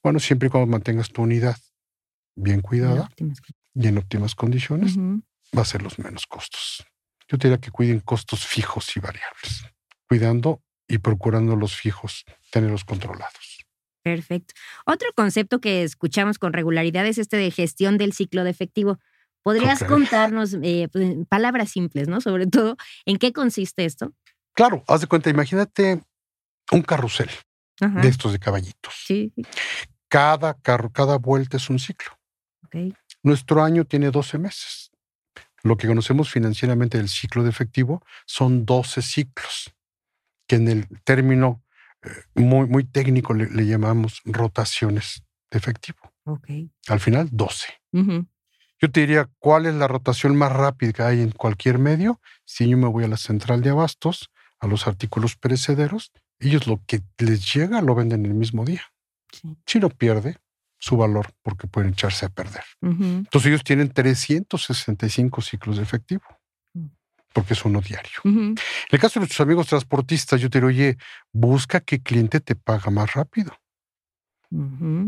Bueno, 0.02 0.22
siempre 0.22 0.48
y 0.48 0.52
cuando 0.52 0.72
mantengas 0.72 1.10
tu 1.10 1.22
unidad 1.22 1.58
bien 2.34 2.62
cuidada 2.62 3.10
y 3.76 3.88
en 3.88 3.98
óptimas 3.98 4.36
condiciones, 4.36 4.96
va 5.58 5.62
a 5.62 5.66
ser 5.66 5.82
los 5.82 6.00
menos 6.00 6.26
costos. 6.26 6.86
Yo 7.28 7.38
te 7.38 7.48
diría 7.48 7.62
que 7.62 7.72
cuiden 7.72 8.00
costos 8.00 8.46
fijos 8.46 8.96
y 8.96 9.00
variables, 9.00 9.66
cuidando 10.08 10.62
y 10.88 10.98
procurando 10.98 11.56
los 11.56 11.76
fijos, 11.76 12.26
tenerlos 12.52 12.84
controlados. 12.84 13.66
Perfecto. 14.04 14.54
Otro 14.86 15.10
concepto 15.16 15.62
que 15.62 15.84
escuchamos 15.84 16.38
con 16.38 16.54
regularidad 16.54 17.06
es 17.06 17.18
este 17.18 17.38
de 17.38 17.52
gestión 17.52 17.98
del 17.98 18.14
ciclo 18.14 18.44
de 18.44 18.50
efectivo. 18.50 19.00
¿Podrías 19.44 19.84
contarnos 19.84 20.56
eh, 20.62 20.90
pues, 20.92 21.16
palabras 21.30 21.72
simples, 21.72 22.08
¿no? 22.08 22.22
Sobre 22.22 22.48
todo, 22.48 22.78
¿en 23.06 23.18
qué 23.18 23.34
consiste 23.34 23.86
esto? 23.86 24.14
Claro, 24.54 24.84
haz 24.88 25.02
de 25.02 25.08
cuenta, 25.08 25.30
imagínate 25.30 26.02
un 26.72 26.82
carrusel 26.82 27.30
de 27.80 28.08
estos 28.08 28.32
de 28.32 28.40
caballitos. 28.40 28.94
Sí. 29.06 29.34
Cada 30.08 30.54
carro, 30.54 30.92
cada 30.92 31.18
vuelta 31.18 31.58
es 31.58 31.70
un 31.70 31.80
ciclo. 31.80 32.12
Nuestro 33.22 33.64
año 33.64 33.86
tiene 33.86 34.12
12 34.12 34.38
meses. 34.38 34.92
Lo 35.64 35.78
que 35.78 35.88
conocemos 35.88 36.30
financieramente 36.30 36.98
del 36.98 37.08
ciclo 37.08 37.44
de 37.44 37.50
efectivo 37.50 38.04
son 38.26 38.66
12 38.66 39.02
ciclos, 39.02 39.74
que 40.46 40.58
en 40.58 40.68
el 40.68 40.88
término 41.06 41.64
eh, 42.04 42.10
muy, 42.36 42.68
muy 42.68 42.84
técnico 42.84 43.34
le, 43.34 43.66
llamamos 43.66 44.22
rotaciones 44.26 45.24
de 45.50 45.58
efectivo. 45.58 46.00
Al 46.88 47.00
final, 47.00 47.30
12. 47.32 47.68
Yo 48.80 48.92
te 48.92 49.00
diría, 49.00 49.30
¿cuál 49.40 49.66
es 49.66 49.76
la 49.76 49.88
rotación 49.88 50.36
más 50.36 50.52
rápida 50.52 50.92
que 50.92 51.04
hay 51.04 51.22
en 51.22 51.32
cualquier 51.32 51.80
medio? 51.80 52.20
Si 52.44 52.68
yo 52.68 52.78
me 52.78 52.88
voy 52.88 53.06
a 53.06 53.08
la 53.08 53.18
central 53.18 53.62
de 53.62 53.70
abastos, 53.70 54.30
a 54.60 54.68
los 54.68 54.88
artículos 54.88 55.38
perecederos, 55.38 56.12
ellos 56.40 56.68
lo 56.68 56.82
que 56.86 57.02
les 57.18 57.54
llega 57.54 57.82
lo 57.82 57.96
venden 57.96 58.26
el 58.26 58.34
mismo 58.34 58.66
día. 58.66 58.82
Si 59.66 59.80
no 59.80 59.90
pierde 59.90 60.38
su 60.84 60.98
valor 60.98 61.34
porque 61.42 61.66
pueden 61.66 61.92
echarse 61.92 62.26
a 62.26 62.30
perder. 62.30 62.66
Entonces 62.82 63.48
ellos 63.48 63.64
tienen 63.64 63.94
365 63.94 65.42
ciclos 65.42 65.78
de 65.78 65.84
efectivo 65.84 66.24
mm. 66.74 66.88
porque 67.32 67.54
es 67.54 67.64
uno 67.64 67.80
diario. 67.80 68.20
En 68.26 68.58
el 68.92 69.00
caso 69.00 69.14
de 69.14 69.22
nuestros 69.22 69.40
amigos 69.40 69.68
transportistas, 69.68 70.42
yo 70.42 70.50
te 70.50 70.58
digo, 70.58 70.68
oye, 70.68 70.98
busca 71.32 71.80
qué 71.80 72.02
cliente 72.02 72.42
te 72.42 72.56
paga 72.56 72.92
más 72.92 73.14
rápido. 73.14 73.58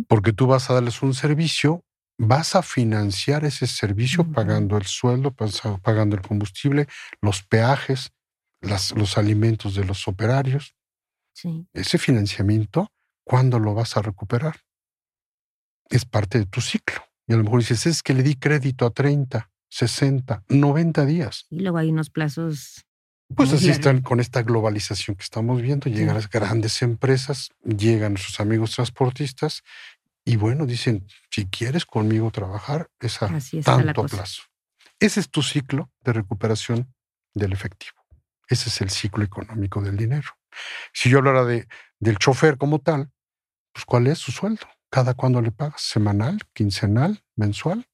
Porque 0.08 0.32
tú 0.32 0.48
vas 0.48 0.70
a 0.70 0.76
darles 0.76 1.04
un 1.04 1.14
servicio, 1.14 1.84
vas 2.18 2.56
a 2.56 2.64
financiar 2.64 3.44
ese 3.44 3.68
servicio 3.68 4.32
pagando 4.32 4.78
el 4.78 4.86
sueldo, 4.86 5.36
pagando 5.84 6.16
el 6.16 6.22
combustible, 6.22 6.88
los 7.22 7.44
peajes, 7.44 8.14
los 8.62 9.18
alimentos 9.18 9.76
de 9.76 9.84
los 9.84 10.08
operarios. 10.08 10.74
Ese 11.74 11.98
financiamiento, 11.98 12.88
¿cuándo 13.26 13.60
lo 13.60 13.74
vas 13.74 13.98
a 13.98 14.02
recuperar? 14.02 14.65
Es 15.90 16.06
parte 16.06 16.40
de 16.40 16.46
tu 16.46 16.62
ciclo. 16.62 17.02
Y 17.28 17.34
a 17.34 17.38
lo 17.38 17.44
mejor 17.44 17.60
dices, 17.60 17.86
es 17.86 18.04
que 18.04 18.14
le 18.14 18.24
di 18.24 18.36
crédito 18.36 18.86
a 18.86 18.92
30, 18.92 19.50
60, 19.70 20.44
90 20.50 21.06
días. 21.06 21.46
Y 21.50 21.60
luego 21.60 21.78
hay 21.78 21.90
unos 21.90 22.10
plazos. 22.10 22.86
Pues 23.36 23.52
así 23.54 23.70
están 23.70 24.02
con 24.02 24.20
esta 24.20 24.44
globalización 24.44 25.16
que 25.16 25.24
estamos 25.24 25.60
viendo. 25.60 25.90
Llegan 25.90 26.14
las 26.14 26.30
grandes 26.30 26.84
empresas, 26.84 27.50
llegan 27.64 28.14
nuestros 28.14 28.40
amigos 28.40 28.76
transportistas 28.76 29.64
y 30.26 30.38
bueno, 30.38 30.66
dicen, 30.66 31.08
si 31.30 31.46
quieres 31.46 31.86
conmigo 31.86 32.32
trabajar, 32.32 32.90
es 33.00 33.22
a 33.22 33.30
tanto 33.64 34.06
plazo. 34.06 34.44
Ese 35.00 35.20
es 35.20 35.30
tu 35.30 35.44
ciclo 35.44 35.92
de 36.02 36.14
recuperación 36.14 36.94
del 37.34 37.54
efectivo. 37.54 37.96
Ese 38.48 38.70
es 38.70 38.82
el 38.82 38.90
ciclo 38.90 39.24
económico 39.24 39.82
del 39.82 39.98
dinero. 39.98 40.30
Si 40.94 41.10
yo 41.10 41.20
hablara 41.20 41.46
de, 41.46 41.68
del 42.00 42.18
chofer 42.18 42.58
como 42.58 42.80
tal, 42.80 43.12
pues 43.72 43.86
¿cuál 43.86 44.08
es 44.08 44.18
su 44.18 44.32
sueldo? 44.32 44.66
¿Cada 44.96 45.14
cuándo 45.14 45.42
le 45.42 45.52
pagas? 45.52 45.82
¿Semanal, 45.82 46.40
quincenal, 46.54 47.22
mensual? 47.36 47.86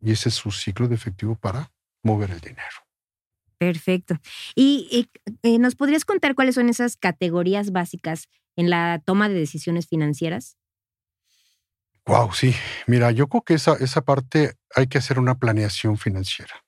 Y 0.00 0.10
ese 0.10 0.30
es 0.30 0.34
su 0.34 0.50
ciclo 0.50 0.88
de 0.88 0.96
efectivo 0.96 1.36
para 1.36 1.70
mover 2.02 2.32
el 2.32 2.40
dinero. 2.40 2.74
Perfecto. 3.56 4.16
¿Y, 4.56 5.08
eh, 5.44 5.58
nos 5.60 5.76
podrías 5.76 6.04
contar 6.04 6.34
cuáles 6.34 6.56
son 6.56 6.68
esas 6.68 6.96
categorías 6.96 7.70
básicas 7.70 8.26
en 8.56 8.68
la 8.68 9.00
toma 9.04 9.28
de 9.28 9.36
decisiones 9.36 9.86
financieras? 9.86 10.56
Wow, 12.04 12.32
sí. 12.32 12.52
Mira, 12.88 13.12
yo 13.12 13.28
creo 13.28 13.42
que 13.42 13.54
esa, 13.54 13.74
esa 13.74 14.00
parte 14.00 14.56
hay 14.74 14.88
que 14.88 14.98
hacer 14.98 15.20
una 15.20 15.38
planeación 15.38 15.98
financiera. 15.98 16.64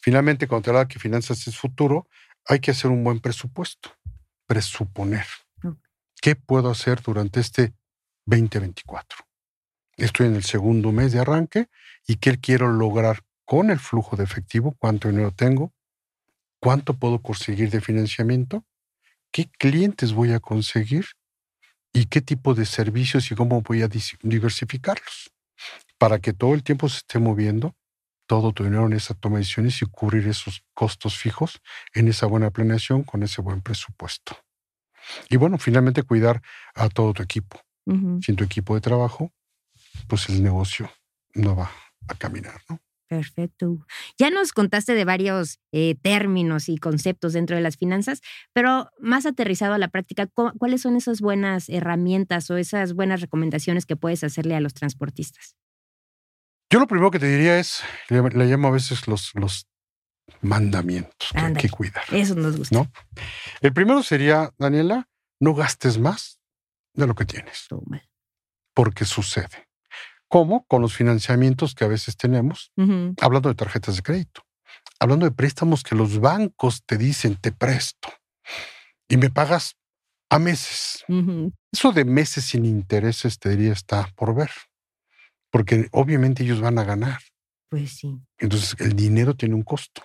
Finalmente, 0.00 0.48
cuando 0.48 0.64
te 0.64 0.70
habla 0.70 0.88
que 0.88 0.98
finanzas 0.98 1.46
es 1.46 1.56
futuro, 1.56 2.08
hay 2.46 2.58
que 2.58 2.72
hacer 2.72 2.90
un 2.90 3.04
buen 3.04 3.20
presupuesto, 3.20 3.90
presuponer. 4.48 5.26
¿Qué 6.20 6.34
puedo 6.34 6.68
hacer 6.68 7.00
durante 7.00 7.38
este 7.38 7.74
2024? 8.26 9.18
Estoy 9.96 10.26
en 10.26 10.36
el 10.36 10.44
segundo 10.44 10.92
mes 10.92 11.12
de 11.12 11.20
arranque 11.20 11.68
y 12.06 12.16
qué 12.16 12.38
quiero 12.38 12.68
lograr 12.72 13.20
con 13.44 13.70
el 13.70 13.78
flujo 13.78 14.16
de 14.16 14.24
efectivo, 14.24 14.74
cuánto 14.78 15.08
dinero 15.08 15.30
tengo, 15.30 15.72
cuánto 16.60 16.94
puedo 16.94 17.20
conseguir 17.20 17.70
de 17.70 17.80
financiamiento, 17.80 18.64
qué 19.30 19.50
clientes 19.58 20.12
voy 20.12 20.32
a 20.32 20.40
conseguir 20.40 21.06
y 21.92 22.06
qué 22.06 22.20
tipo 22.20 22.54
de 22.54 22.66
servicios 22.66 23.30
y 23.30 23.34
cómo 23.34 23.62
voy 23.62 23.82
a 23.82 23.88
diversificarlos 24.22 25.30
para 25.98 26.18
que 26.18 26.32
todo 26.32 26.54
el 26.54 26.62
tiempo 26.62 26.88
se 26.88 26.98
esté 26.98 27.18
moviendo 27.18 27.74
todo 28.26 28.52
tu 28.52 28.64
dinero 28.64 28.86
en 28.86 28.94
esa 28.94 29.14
toma 29.14 29.36
de 29.36 29.40
decisiones 29.40 29.80
y 29.82 29.86
cubrir 29.86 30.26
esos 30.28 30.64
costos 30.72 31.18
fijos 31.18 31.60
en 31.92 32.08
esa 32.08 32.26
buena 32.26 32.50
planeación 32.50 33.04
con 33.04 33.22
ese 33.22 33.42
buen 33.42 33.60
presupuesto. 33.62 34.36
Y 35.28 35.36
bueno, 35.36 35.58
finalmente 35.58 36.02
cuidar 36.02 36.42
a 36.74 36.88
todo 36.88 37.12
tu 37.12 37.22
equipo. 37.22 37.63
Sin 37.86 38.36
tu 38.36 38.44
equipo 38.44 38.74
de 38.74 38.80
trabajo, 38.80 39.32
pues 40.08 40.28
el 40.30 40.42
negocio 40.42 40.90
no 41.34 41.54
va 41.54 41.70
a 42.08 42.14
caminar, 42.14 42.60
¿no? 42.68 42.80
Perfecto. 43.06 43.86
Ya 44.18 44.30
nos 44.30 44.52
contaste 44.52 44.94
de 44.94 45.04
varios 45.04 45.60
eh, 45.72 45.94
términos 46.00 46.68
y 46.68 46.78
conceptos 46.78 47.34
dentro 47.34 47.54
de 47.54 47.62
las 47.62 47.76
finanzas, 47.76 48.22
pero 48.52 48.90
más 48.98 49.26
aterrizado 49.26 49.74
a 49.74 49.78
la 49.78 49.88
práctica, 49.88 50.26
¿cuáles 50.58 50.80
son 50.80 50.96
esas 50.96 51.20
buenas 51.20 51.68
herramientas 51.68 52.50
o 52.50 52.56
esas 52.56 52.94
buenas 52.94 53.20
recomendaciones 53.20 53.84
que 53.86 53.96
puedes 53.96 54.24
hacerle 54.24 54.56
a 54.56 54.60
los 54.60 54.74
transportistas? 54.74 55.56
Yo 56.70 56.80
lo 56.80 56.86
primero 56.86 57.10
que 57.10 57.18
te 57.18 57.28
diría 57.28 57.58
es, 57.58 57.82
le, 58.08 58.20
llamo 58.46 58.68
a 58.68 58.72
veces 58.72 59.06
los, 59.06 59.32
los 59.34 59.68
mandamientos 60.40 61.30
que 61.30 61.38
hay 61.38 61.54
que 61.54 61.68
cuidar. 61.68 62.04
Eso 62.10 62.34
nos 62.34 62.56
gusta. 62.56 62.74
¿no? 62.74 62.90
El 63.60 63.72
primero 63.72 64.02
sería, 64.02 64.52
Daniela, 64.58 65.08
no 65.40 65.54
gastes 65.54 65.98
más 65.98 66.40
de 66.94 67.06
lo 67.06 67.14
que 67.14 67.24
tienes. 67.24 67.66
Porque 68.74 69.04
sucede. 69.04 69.68
¿Cómo? 70.28 70.64
Con 70.66 70.82
los 70.82 70.94
financiamientos 70.94 71.74
que 71.74 71.84
a 71.84 71.88
veces 71.88 72.16
tenemos, 72.16 72.72
hablando 73.20 73.48
de 73.48 73.54
tarjetas 73.54 73.96
de 73.96 74.02
crédito, 74.02 74.42
hablando 74.98 75.26
de 75.26 75.32
préstamos 75.32 75.82
que 75.82 75.94
los 75.94 76.18
bancos 76.18 76.82
te 76.84 76.96
dicen, 76.96 77.36
te 77.36 77.52
presto, 77.52 78.08
y 79.08 79.16
me 79.16 79.30
pagas 79.30 79.76
a 80.30 80.38
meses. 80.38 81.04
Eso 81.70 81.92
de 81.92 82.04
meses 82.04 82.44
sin 82.46 82.64
intereses, 82.64 83.38
te 83.38 83.50
diría, 83.50 83.72
está 83.72 84.08
por 84.16 84.34
ver 84.34 84.50
porque 85.54 85.86
obviamente 85.92 86.42
ellos 86.42 86.60
van 86.60 86.80
a 86.80 86.84
ganar. 86.84 87.20
Pues 87.68 87.92
sí. 87.92 88.18
Entonces 88.38 88.74
el 88.80 88.96
dinero 88.96 89.36
tiene 89.36 89.54
un 89.54 89.62
costo. 89.62 90.02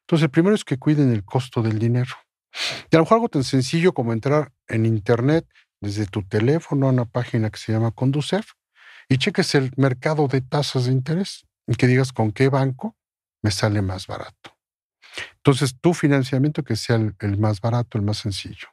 Entonces 0.00 0.24
el 0.24 0.30
primero 0.30 0.56
es 0.56 0.64
que 0.64 0.76
cuiden 0.76 1.12
el 1.12 1.24
costo 1.24 1.62
del 1.62 1.78
dinero. 1.78 2.16
Y 2.90 2.96
a 2.96 2.98
lo 2.98 3.04
mejor 3.04 3.14
algo 3.14 3.28
tan 3.28 3.44
sencillo 3.44 3.92
como 3.92 4.12
entrar 4.12 4.50
en 4.66 4.86
internet 4.86 5.46
desde 5.80 6.06
tu 6.06 6.22
teléfono 6.22 6.86
a 6.86 6.90
una 6.90 7.04
página 7.04 7.50
que 7.50 7.58
se 7.58 7.72
llama 7.72 7.90
Conducef 7.90 8.52
y 9.08 9.18
cheques 9.18 9.54
el 9.54 9.72
mercado 9.76 10.28
de 10.28 10.40
tasas 10.40 10.86
de 10.86 10.92
interés 10.92 11.46
y 11.66 11.74
que 11.74 11.86
digas 11.86 12.12
con 12.12 12.32
qué 12.32 12.48
banco 12.48 12.96
me 13.42 13.50
sale 13.50 13.82
más 13.82 14.06
barato. 14.06 14.56
Entonces, 15.36 15.74
tu 15.80 15.94
financiamiento 15.94 16.62
que 16.62 16.76
sea 16.76 16.96
el, 16.96 17.14
el, 17.20 17.38
más 17.38 17.60
barato, 17.60 17.98
el 17.98 18.04
más 18.04 18.18
sencillo. 18.18 18.68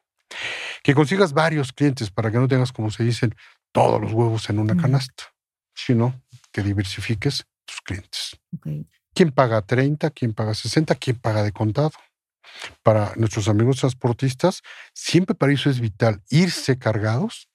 Que 0.84 0.94
consigas 0.94 1.34
varios 1.34 1.72
clientes 1.72 2.12
para 2.12 2.32
que 2.32 2.38
no 2.38 2.48
tengas, 2.48 2.72
como 2.72 2.92
se 2.92 3.04
dicen, 3.04 3.36
todos 3.72 4.02
los 4.02 4.12
huevos 4.12 4.50
en 4.50 4.60
una 4.60 4.76
canasta 4.76 5.36
sino 5.76 6.22
que 6.52 6.64
diversifiques 6.64 7.46
tus 7.66 7.82
clientes. 7.82 8.40
¿Quién 9.14 9.32
paga 9.32 9.62
30? 9.62 10.10
¿Quién 10.12 10.34
paga 10.34 10.54
60? 10.54 10.96
¿Quién 10.96 11.18
paga 11.20 11.44
de 11.44 11.52
contado? 11.52 11.92
Para 12.84 13.14
nuestros 13.16 13.48
amigos 13.48 13.80
transportistas, 13.80 14.62
siempre 14.94 15.36
para 15.36 15.54
eso 15.54 15.70
es 15.70 15.80
vital 15.80 16.22
irse 16.30 16.78
cargados, 16.78 17.50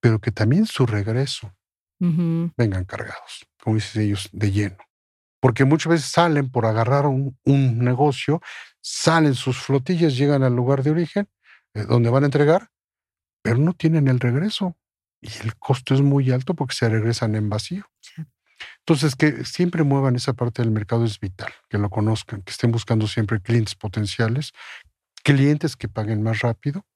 pero 0.00 0.20
que 0.20 0.32
también 0.32 0.66
su 0.66 0.86
regreso 0.86 1.52
vengan 1.98 2.84
cargados, 2.84 3.46
como 3.62 3.76
dicen 3.76 4.02
ellos, 4.02 4.28
de 4.32 4.52
lleno. 4.52 4.76
Porque 5.40 5.64
muchas 5.64 5.90
veces 5.90 6.06
salen 6.06 6.50
por 6.50 6.66
agarrar 6.66 7.06
un, 7.06 7.34
negocio, 7.44 8.40
salen 8.80 9.34
sus 9.34 9.58
flotillas, 9.58 10.16
llegan 10.16 10.42
al 10.42 10.54
lugar 10.54 10.82
de 10.82 10.90
origen, 10.90 11.28
eh, 11.74 11.84
donde 11.84 12.10
van 12.10 12.24
a 12.24 12.26
entregar, 12.26 12.68
pero 13.42 13.58
no 13.58 13.72
tienen 13.72 14.08
el 14.08 14.20
regreso 14.20 14.76
y 15.20 15.28
el 15.42 15.56
costo 15.56 15.94
es 15.94 16.00
muy 16.02 16.30
alto 16.30 16.54
porque 16.54 16.74
se 16.74 16.88
regresan 16.88 17.34
en 17.34 17.48
vacío. 17.48 17.86
Entonces, 18.88 19.16
que 19.16 19.44
siempre 19.44 19.82
muevan 19.82 20.14
esa 20.14 20.32
parte 20.32 20.62
del 20.62 20.70
mercado 20.70 21.04
es 21.04 21.18
vital, 21.18 21.52
que 21.68 21.76
lo 21.76 21.90
conozcan, 21.90 22.42
que 22.42 22.52
estén 22.52 22.70
buscando 22.70 23.08
siempre 23.08 23.40
clientes 23.40 23.74
potenciales, 23.74 24.52
clientes 25.24 25.74
que 25.74 25.88
paguen 25.88 26.22
más 26.22 26.40
rápido, 26.40 26.86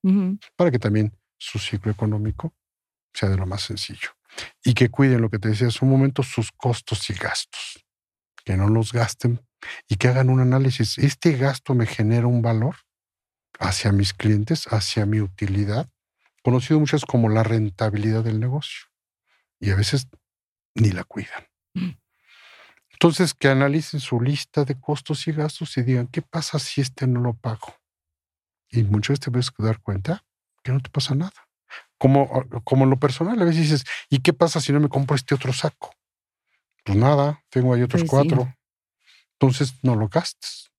para 0.54 0.70
que 0.70 0.78
también 0.78 1.12
su 1.37 1.59
ciclo 1.59 1.90
económico 1.90 2.54
sea 3.12 3.28
de 3.28 3.37
lo 3.37 3.44
más 3.44 3.62
sencillo. 3.62 4.11
Y 4.64 4.75
que 4.75 4.88
cuiden 4.88 5.20
lo 5.20 5.30
que 5.30 5.40
te 5.40 5.49
decía 5.49 5.66
hace 5.66 5.85
un 5.85 5.90
momento, 5.90 6.23
sus 6.23 6.52
costos 6.52 7.11
y 7.11 7.14
gastos. 7.14 7.85
Que 8.44 8.56
no 8.56 8.68
los 8.68 8.92
gasten 8.92 9.40
y 9.88 9.97
que 9.97 10.06
hagan 10.06 10.30
un 10.30 10.38
análisis. 10.38 10.97
¿Este 10.97 11.32
gasto 11.32 11.75
me 11.75 11.87
genera 11.87 12.28
un 12.28 12.40
valor 12.40 12.76
hacia 13.59 13.90
mis 13.90 14.14
clientes, 14.14 14.66
hacia 14.66 15.06
mi 15.06 15.20
utilidad? 15.20 15.90
conocido 16.42 16.80
muchas 16.80 17.04
como 17.04 17.28
la 17.28 17.42
rentabilidad 17.42 18.25
del 18.25 18.40
negocio. 18.40 18.87
Y 19.59 19.70
a 19.70 19.76
veces 19.76 20.09
ni 20.75 20.90
la 20.90 21.04
cuidan. 21.04 21.50
Entonces, 22.92 23.32
que 23.32 23.48
analicen 23.48 24.00
su 24.00 24.20
lista 24.20 24.64
de 24.64 24.78
costos 24.78 25.26
y 25.26 25.32
gastos 25.32 25.76
y 25.76 25.82
digan, 25.82 26.06
¿qué 26.08 26.22
pasa 26.22 26.58
si 26.58 26.80
este 26.80 27.06
no 27.06 27.20
lo 27.20 27.34
pago? 27.34 27.74
Y 28.68 28.82
muchas 28.84 29.18
veces 29.18 29.20
te 29.20 29.30
ves 29.30 29.50
dar 29.58 29.80
cuenta 29.80 30.24
que 30.62 30.72
no 30.72 30.80
te 30.80 30.90
pasa 30.90 31.14
nada. 31.14 31.32
Como, 31.98 32.28
como 32.64 32.84
en 32.84 32.90
lo 32.90 32.98
personal, 32.98 33.40
a 33.40 33.44
veces 33.44 33.62
dices, 33.62 33.84
¿y 34.08 34.20
qué 34.20 34.32
pasa 34.32 34.60
si 34.60 34.72
no 34.72 34.80
me 34.80 34.88
compro 34.88 35.16
este 35.16 35.34
otro 35.34 35.52
saco? 35.52 35.94
Pues 36.84 36.96
nada, 36.98 37.42
tengo 37.48 37.74
ahí 37.74 37.82
otros 37.82 38.02
pues 38.02 38.10
cuatro. 38.10 38.54
Entonces 39.38 39.74
no 39.82 39.96
lo 39.96 40.08
gastes. 40.08 40.70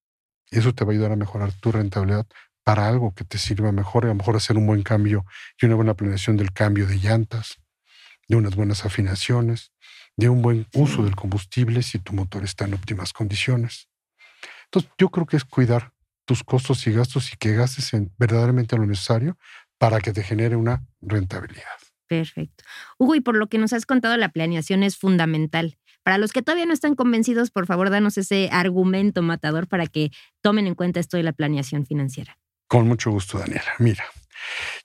Eso 0.49 0.73
te 0.73 0.83
va 0.83 0.91
a 0.91 0.93
ayudar 0.93 1.11
a 1.11 1.15
mejorar 1.15 1.53
tu 1.53 1.71
rentabilidad 1.71 2.27
para 2.63 2.87
algo 2.87 3.13
que 3.15 3.23
te 3.23 3.37
sirva 3.37 3.71
mejor, 3.71 4.05
a 4.05 4.09
lo 4.09 4.15
mejor 4.15 4.35
hacer 4.35 4.57
un 4.57 4.67
buen 4.67 4.83
cambio 4.83 5.25
y 5.59 5.65
una 5.65 5.75
buena 5.75 5.95
planeación 5.95 6.37
del 6.37 6.51
cambio 6.51 6.85
de 6.85 6.97
llantas, 6.97 7.59
de 8.27 8.35
unas 8.35 8.55
buenas 8.55 8.85
afinaciones, 8.85 9.71
de 10.17 10.29
un 10.29 10.41
buen 10.41 10.67
uso 10.73 11.03
del 11.03 11.15
combustible 11.15 11.81
si 11.83 11.99
tu 11.99 12.13
motor 12.13 12.43
está 12.43 12.65
en 12.65 12.73
óptimas 12.73 13.13
condiciones. 13.13 13.87
Entonces, 14.65 14.91
yo 14.97 15.09
creo 15.09 15.25
que 15.25 15.37
es 15.37 15.45
cuidar 15.45 15.93
tus 16.25 16.43
costos 16.43 16.85
y 16.87 16.91
gastos 16.91 17.33
y 17.33 17.37
que 17.37 17.53
gastes 17.53 17.93
en 17.93 18.13
verdaderamente 18.17 18.77
lo 18.77 18.85
necesario 18.85 19.37
para 19.77 19.99
que 19.99 20.13
te 20.13 20.23
genere 20.23 20.55
una 20.55 20.85
rentabilidad. 21.01 21.65
Perfecto. 22.07 22.63
Hugo, 22.97 23.15
y 23.15 23.21
por 23.21 23.37
lo 23.37 23.47
que 23.47 23.57
nos 23.57 23.73
has 23.73 23.85
contado, 23.85 24.15
la 24.17 24.29
planeación 24.29 24.83
es 24.83 24.97
fundamental. 24.97 25.77
Para 26.03 26.17
los 26.17 26.33
que 26.33 26.41
todavía 26.41 26.65
no 26.65 26.73
están 26.73 26.95
convencidos, 26.95 27.51
por 27.51 27.67
favor, 27.67 27.89
danos 27.89 28.17
ese 28.17 28.49
argumento 28.51 29.21
matador 29.21 29.67
para 29.67 29.87
que 29.87 30.11
tomen 30.41 30.67
en 30.67 30.75
cuenta 30.75 30.99
esto 30.99 31.17
de 31.17 31.23
la 31.23 31.33
planeación 31.33 31.85
financiera. 31.85 32.37
Con 32.67 32.87
mucho 32.87 33.11
gusto, 33.11 33.37
Daniela. 33.37 33.71
Mira, 33.79 34.03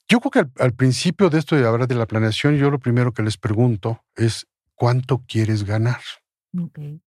yo 0.08 0.20
creo 0.20 0.30
que 0.30 0.62
al, 0.62 0.74
principio 0.74 1.30
de 1.30 1.38
esto 1.38 1.56
de 1.56 1.66
hablar 1.66 1.88
de 1.88 1.94
la 1.94 2.06
planeación, 2.06 2.56
yo 2.56 2.70
lo 2.70 2.78
primero 2.78 3.12
que 3.12 3.22
les 3.22 3.36
pregunto 3.36 4.04
es 4.14 4.46
¿cuánto 4.76 5.24
quieres 5.26 5.64
ganar? 5.64 6.00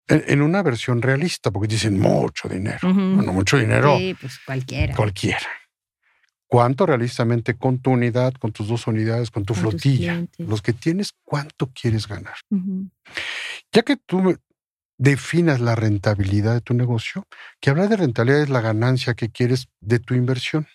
En, 0.08 0.42
una 0.42 0.62
versión 0.62 1.02
realista, 1.02 1.50
porque 1.50 1.66
dicen 1.66 1.98
mucho 1.98 2.48
dinero. 2.48 2.78
Bueno, 2.82 3.32
mucho 3.32 3.58
dinero. 3.58 3.98
Sí, 3.98 4.16
pues 4.20 4.38
cualquiera. 4.46 4.94
Cualquiera. 4.94 5.48
¿Cuánto 6.46 6.86
realistamente 6.86 7.56
con 7.56 7.80
tu 7.80 7.90
unidad, 7.90 8.34
con 8.34 8.52
tus 8.52 8.68
dos 8.68 8.86
unidades, 8.86 9.32
con 9.32 9.44
tu 9.44 9.54
flotilla? 9.54 10.24
Los 10.38 10.62
que 10.62 10.72
tienes, 10.72 11.12
¿cuánto 11.24 11.72
quieres 11.72 12.06
ganar? 12.06 12.36
Ya 13.72 13.82
que 13.82 13.96
tú 13.96 14.38
definas 14.96 15.60
la 15.60 15.74
rentabilidad 15.74 16.54
de 16.54 16.60
tu 16.60 16.72
negocio, 16.74 17.26
que 17.60 17.70
hablar 17.70 17.88
de 17.88 17.96
rentabilidad 17.96 18.42
es 18.42 18.48
la 18.48 18.60
ganancia 18.60 19.14
que 19.14 19.30
quieres 19.30 19.68
de 19.80 19.98
tu 19.98 20.14
inversión. 20.14 20.68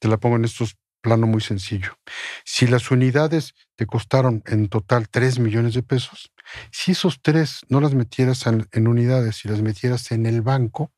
Te 0.00 0.08
la 0.08 0.16
pongo 0.16 0.36
en 0.36 0.44
estos 0.44 0.76
plano 1.00 1.26
muy 1.26 1.40
sencillo. 1.40 1.98
Si 2.44 2.66
las 2.66 2.90
unidades 2.90 3.54
te 3.76 3.86
costaron 3.86 4.42
en 4.46 4.68
total 4.68 5.08
3 5.08 5.38
millones 5.38 5.74
de 5.74 5.82
pesos, 5.82 6.32
si 6.70 6.92
esos 6.92 7.20
tres 7.22 7.60
no 7.68 7.80
las 7.80 7.94
metieras 7.94 8.46
en, 8.46 8.88
unidades, 8.88 9.36
si 9.36 9.48
las 9.48 9.62
metieras 9.62 10.10
en 10.12 10.26
el 10.26 10.42
banco, 10.42 10.92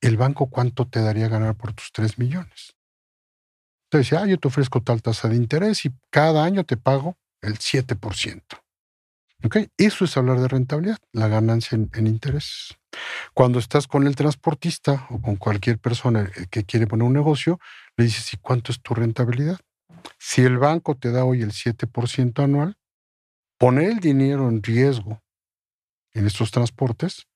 el 0.00 0.16
banco 0.16 0.48
cuánto 0.48 0.86
te 0.86 1.00
daría 1.00 1.28
ganar 1.28 1.56
por 1.56 1.72
tus 1.72 1.90
3 1.92 2.18
millones. 2.18 2.76
Entonces, 3.90 4.18
ah, 4.18 4.26
yo 4.26 4.38
te 4.38 4.48
ofrezco 4.48 4.82
tal 4.82 5.00
tasa 5.02 5.28
de 5.28 5.36
interés 5.36 5.84
y 5.86 5.90
cada 6.10 6.44
año 6.44 6.64
te 6.64 6.76
pago 6.76 7.16
el 7.40 7.58
7%. 7.58 8.42
Eso 9.76 10.04
es 10.04 10.16
hablar 10.16 10.40
de 10.40 10.48
rentabilidad, 10.48 10.98
la 11.12 11.28
ganancia 11.28 11.76
en, 11.76 11.90
en, 11.94 12.08
intereses. 12.08 12.76
Cuando 13.34 13.60
estás 13.60 13.86
con 13.86 14.06
el 14.06 14.16
transportista 14.16 15.06
o 15.10 15.22
con 15.22 15.36
cualquier 15.36 15.78
persona 15.78 16.28
eh, 16.36 16.46
que 16.50 16.64
quiere 16.64 16.88
poner 16.88 17.06
un 17.06 17.12
negocio, 17.12 17.60
le 17.98 18.04
dices, 18.04 18.32
¿y 18.32 18.36
cuánto 18.36 18.72
es 18.72 18.80
tu 18.80 18.94
rentabilidad? 18.94 19.58
Si 20.18 20.42
el 20.42 20.56
banco 20.56 20.96
te 20.96 21.10
da 21.10 21.24
hoy 21.24 21.42
el 21.42 21.50
7% 21.50 22.42
anual, 22.42 22.78
poner 23.58 23.90
el 23.90 24.00
dinero 24.00 24.48
en 24.48 24.62
riesgo 24.62 25.20
en 26.12 26.26
estos 26.26 26.52
transportes, 26.52 27.26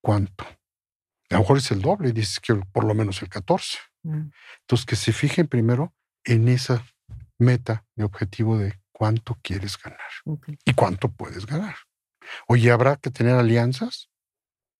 ¿cuánto? 0.00 0.44
A 0.44 1.34
lo 1.34 1.40
mejor 1.40 1.58
es 1.58 1.70
el 1.72 1.82
doble, 1.82 2.12
dices 2.12 2.38
que 2.40 2.54
por 2.54 2.84
lo 2.84 2.94
menos 2.94 3.20
el 3.22 3.28
14. 3.28 3.78
Mm. 4.04 4.30
Entonces, 4.60 4.86
que 4.86 4.96
se 4.96 5.12
fijen 5.12 5.48
primero 5.48 5.92
en 6.24 6.48
esa 6.48 6.86
meta 7.38 7.84
de 7.96 8.04
objetivo 8.04 8.58
de 8.58 8.80
cuánto 8.92 9.38
quieres 9.42 9.76
ganar 9.76 9.98
y 10.64 10.74
cuánto 10.74 11.10
puedes 11.10 11.46
ganar. 11.46 11.76
Oye, 12.46 12.70
habrá 12.70 12.96
que 12.96 13.10
tener 13.10 13.34
alianzas 13.34 14.08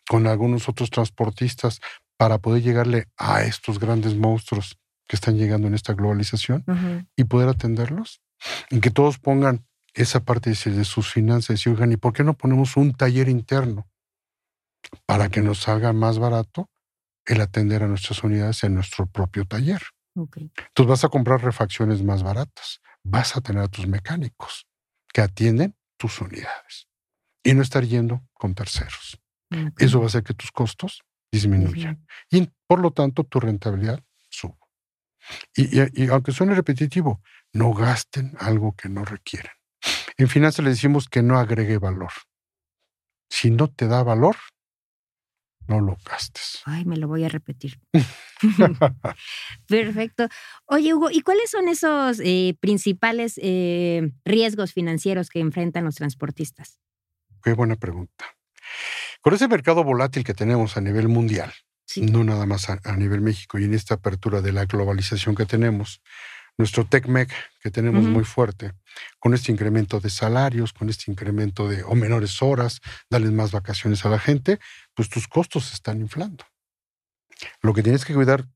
con 0.08 0.26
algunos 0.26 0.68
otros 0.68 0.90
transportistas 0.90 1.80
para 2.16 2.38
poder 2.38 2.62
llegarle 2.62 3.08
a 3.16 3.42
estos 3.42 3.80
grandes 3.80 4.14
monstruos 4.14 4.79
que 5.10 5.16
están 5.16 5.36
llegando 5.36 5.66
en 5.66 5.74
esta 5.74 5.92
globalización 5.92 6.64
y 7.16 7.24
poder 7.24 7.48
atenderlos. 7.48 8.22
Y 8.70 8.78
que 8.78 8.92
todos 8.92 9.18
pongan 9.18 9.66
esa 9.92 10.20
parte 10.20 10.50
de 10.50 10.84
sus 10.84 11.12
finanzas 11.12 11.66
y 11.66 11.68
oigan, 11.68 11.90
¿y 11.90 11.96
por 11.96 12.12
qué 12.12 12.22
no 12.22 12.34
ponemos 12.34 12.76
un 12.76 12.94
taller 12.94 13.28
interno 13.28 13.90
para 15.06 15.28
que 15.28 15.42
nos 15.42 15.58
salga 15.58 15.92
más 15.92 16.20
barato 16.20 16.70
el 17.26 17.40
atender 17.40 17.82
a 17.82 17.88
nuestras 17.88 18.22
unidades 18.22 18.62
en 18.62 18.76
nuestro 18.76 19.06
propio 19.06 19.44
taller? 19.46 19.82
Entonces 20.14 20.86
vas 20.86 21.02
a 21.02 21.08
comprar 21.08 21.42
refacciones 21.42 22.04
más 22.04 22.22
baratas, 22.22 22.80
vas 23.02 23.36
a 23.36 23.40
tener 23.40 23.64
a 23.64 23.68
tus 23.68 23.88
mecánicos 23.88 24.68
que 25.12 25.22
atienden 25.22 25.74
tus 25.98 26.20
unidades 26.20 26.86
y 27.42 27.54
no 27.54 27.62
estar 27.62 27.84
yendo 27.84 28.22
con 28.32 28.54
terceros. 28.54 29.20
Eso 29.76 29.98
va 29.98 30.04
a 30.04 30.06
hacer 30.06 30.22
que 30.22 30.34
tus 30.34 30.52
costos 30.52 31.02
disminuyan 31.32 32.06
y 32.30 32.48
por 32.68 32.78
lo 32.78 32.92
tanto 32.92 33.24
tu 33.24 33.40
rentabilidad 33.40 34.04
Y, 35.54 36.08
aunque 36.08 36.32
suene 36.32 36.54
repetitivo, 36.54 37.22
no 37.52 37.72
gasten 37.72 38.34
algo 38.38 38.74
que 38.74 38.88
no 38.88 39.04
requieren. 39.04 39.52
En 40.16 40.28
finanzas 40.28 40.64
le 40.64 40.70
decimos 40.70 41.08
que 41.08 41.22
no 41.22 41.38
agregue 41.38 41.78
valor. 41.78 42.12
Si 43.28 43.50
no 43.50 43.68
te 43.68 43.86
da 43.86 44.02
valor, 44.02 44.36
no 45.66 45.80
lo 45.80 45.96
gastes. 46.04 46.62
Ay, 46.64 46.84
me 46.84 46.96
lo 46.96 47.06
voy 47.08 47.24
a 47.24 47.28
repetir. 47.28 47.80
Perfecto. 49.68 50.28
Oye, 50.66 50.94
Hugo, 50.94 51.10
¿y 51.10 51.20
cuáles 51.20 51.50
son 51.50 51.68
esos 51.68 52.20
eh, 52.20 52.56
principales 52.60 53.38
eh, 53.42 54.10
riesgos 54.24 54.72
financieros 54.72 55.30
que 55.30 55.40
enfrentan 55.40 55.84
los 55.84 55.94
transportistas? 55.94 56.80
Qué 57.42 57.52
buena 57.52 57.76
pregunta. 57.76 58.26
Con 59.20 59.34
ese 59.34 59.48
mercado 59.48 59.84
volátil 59.84 60.24
que 60.24 60.34
tenemos 60.34 60.76
a 60.76 60.80
nivel 60.80 61.08
mundial, 61.08 61.52
no 61.96 62.24
nada 62.24 62.46
más 62.46 62.68
a, 62.70 62.96
nivel 62.96 63.20
México, 63.20 63.58
y 63.58 63.64
en 63.64 63.74
esta 63.74 63.94
apertura 63.94 64.40
de 64.40 64.52
la 64.52 64.66
globalización 64.66 65.34
que 65.34 65.46
tenemos, 65.46 66.02
nuestro 66.58 66.84
TECMEC 66.84 67.32
que 67.60 67.70
tenemos 67.70 68.04
muy 68.04 68.24
fuerte, 68.24 68.72
con 69.18 69.34
este 69.34 69.50
incremento 69.50 69.98
de 69.98 70.10
salarios, 70.10 70.72
con 70.72 70.90
este 70.90 71.10
incremento 71.10 71.68
de 71.68 71.82
o 71.84 71.94
menores 71.94 72.42
horas, 72.42 72.80
darles 73.08 73.32
más 73.32 73.50
vacaciones 73.50 74.04
a 74.04 74.10
la 74.10 74.18
gente, 74.18 74.58
pues 74.94 75.08
tus 75.08 75.26
costos 75.26 75.66
se 75.66 75.74
están 75.74 76.00
inflando. 76.00 76.44
Lo 77.62 77.72
que 77.72 77.82
tienes 77.82 78.04
que 78.04 78.14
cuidar 78.14 78.46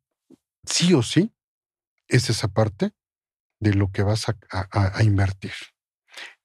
sí 0.67 0.93
o 0.95 1.03
sí 1.03 1.33
es 2.09 2.29
esa 2.31 2.49
parte 2.49 2.93
de 3.61 3.75
lo 3.75 3.91
que 3.91 4.03
vas 4.03 4.27
a, 4.29 5.03
invertir. 5.03 5.53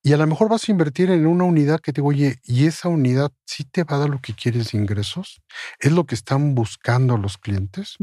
Y 0.01 0.13
a 0.13 0.17
lo 0.17 0.25
mejor 0.27 0.49
vas 0.49 0.67
a 0.67 0.71
invertir 0.71 1.12
en 1.12 1.27
una 1.27 1.43
unidad 1.43 1.81
que 1.81 1.91
te 1.91 2.01
oye, 2.01 2.39
¿y 2.43 2.65
esa 2.67 2.88
unidad 2.88 3.31
sí 3.45 3.65
te 3.65 3.83
va 3.83 3.97
a 3.97 3.99
dar 3.99 4.09
lo 4.09 4.21
que 4.21 4.33
quieres 4.33 4.71
de 4.71 4.77
ingresos? 4.77 5.41
¿Es 5.79 5.91
lo 5.91 6.05
que 6.05 6.15
están 6.15 6.55
buscando 6.55 7.17
los 7.17 7.38
clientes? 7.38 7.95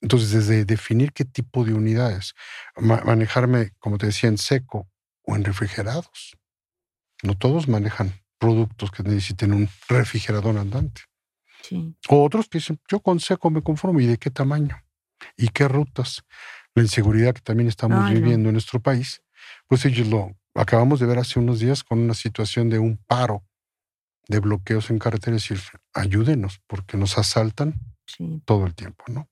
Entonces, 0.00 0.30
desde 0.30 0.64
definir 0.64 1.12
qué 1.12 1.24
tipo 1.24 1.64
de 1.64 1.74
unidades, 1.74 2.34
manejarme, 2.76 3.70
como 3.78 3.98
te 3.98 4.06
decía, 4.06 4.28
en 4.28 4.38
seco 4.38 4.86
o 5.22 5.34
en 5.34 5.44
refrigerados. 5.44 6.36
No 7.22 7.36
todos 7.36 7.68
manejan 7.68 8.12
productos 8.38 8.90
que 8.90 9.02
necesiten 9.02 9.54
un 9.54 9.68
refrigerador 9.88 10.58
andante. 10.58 11.02
O 12.08 12.22
otros 12.22 12.48
que 12.48 12.58
dicen, 12.58 12.78
yo 12.88 13.00
con 13.00 13.18
seco 13.18 13.50
me 13.50 13.62
conformo. 13.62 14.00
¿Y 14.00 14.06
de 14.06 14.18
qué 14.18 14.30
tamaño? 14.30 14.76
¿Y 15.36 15.48
qué 15.48 15.66
rutas? 15.66 16.22
La 16.74 16.82
inseguridad 16.82 17.34
que 17.34 17.40
también 17.40 17.68
estamos 17.68 18.10
viviendo 18.10 18.50
en 18.50 18.54
nuestro 18.54 18.80
país, 18.80 19.22
pues 19.66 19.84
ellos 19.86 20.08
lo 20.08 20.36
acabamos 20.54 21.00
de 21.00 21.06
ver 21.06 21.18
hace 21.18 21.38
unos 21.38 21.60
días 21.60 21.82
con 21.82 21.98
una 21.98 22.14
situación 22.14 22.70
de 22.70 22.78
un 22.78 22.96
paro 22.96 23.44
de 24.28 24.40
bloqueos 24.40 24.90
en 24.90 24.98
carreteras 24.98 25.50
y 25.50 25.54
ayúdenos 25.92 26.60
porque 26.66 26.96
nos 26.96 27.18
asaltan 27.18 27.74
todo 28.44 28.66
el 28.66 28.74
tiempo, 28.74 29.04
¿no? 29.08 29.28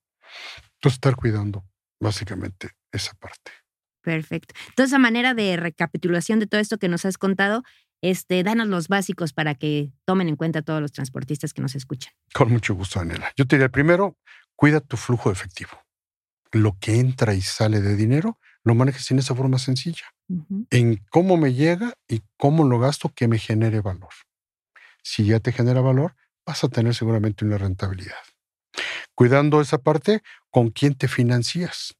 Entonces, 0.74 0.94
estar 0.94 1.16
cuidando 1.16 1.64
básicamente 2.00 2.70
esa 2.90 3.14
parte. 3.14 3.52
Perfecto. 4.02 4.54
Entonces, 4.70 4.92
a 4.92 4.98
manera 4.98 5.34
de 5.34 5.56
recapitulación 5.56 6.40
de 6.40 6.46
todo 6.46 6.60
esto 6.60 6.78
que 6.78 6.88
nos 6.88 7.04
has 7.04 7.18
contado, 7.18 7.62
este, 8.02 8.42
danos 8.42 8.66
los 8.66 8.88
básicos 8.88 9.32
para 9.32 9.54
que 9.54 9.92
tomen 10.04 10.28
en 10.28 10.36
cuenta 10.36 10.62
todos 10.62 10.80
los 10.80 10.90
transportistas 10.90 11.54
que 11.54 11.62
nos 11.62 11.76
escuchan. 11.76 12.12
Con 12.34 12.50
mucho 12.50 12.74
gusto, 12.74 12.98
Daniela. 12.98 13.32
Yo 13.36 13.46
te 13.46 13.56
diría, 13.56 13.68
primero, 13.68 14.18
cuida 14.56 14.80
tu 14.80 14.96
flujo 14.96 15.30
efectivo. 15.30 15.70
Lo 16.50 16.76
que 16.80 16.98
entra 16.98 17.32
y 17.34 17.40
sale 17.40 17.80
de 17.80 17.94
dinero, 17.94 18.38
lo 18.64 18.74
manejes 18.74 19.10
en 19.12 19.20
esa 19.20 19.34
forma 19.34 19.58
sencilla. 19.58 20.11
En 20.70 20.96
cómo 21.10 21.36
me 21.36 21.52
llega 21.52 21.94
y 22.08 22.22
cómo 22.38 22.64
lo 22.64 22.78
gasto 22.78 23.12
que 23.14 23.28
me 23.28 23.38
genere 23.38 23.80
valor. 23.80 24.12
Si 25.02 25.26
ya 25.26 25.40
te 25.40 25.52
genera 25.52 25.80
valor, 25.80 26.14
vas 26.46 26.64
a 26.64 26.68
tener 26.68 26.94
seguramente 26.94 27.44
una 27.44 27.58
rentabilidad 27.58 28.16
cuidando 29.14 29.60
esa 29.60 29.78
parte, 29.78 30.22
¿con 30.50 30.70
quién 30.70 30.94
te 30.94 31.08
financias? 31.08 31.94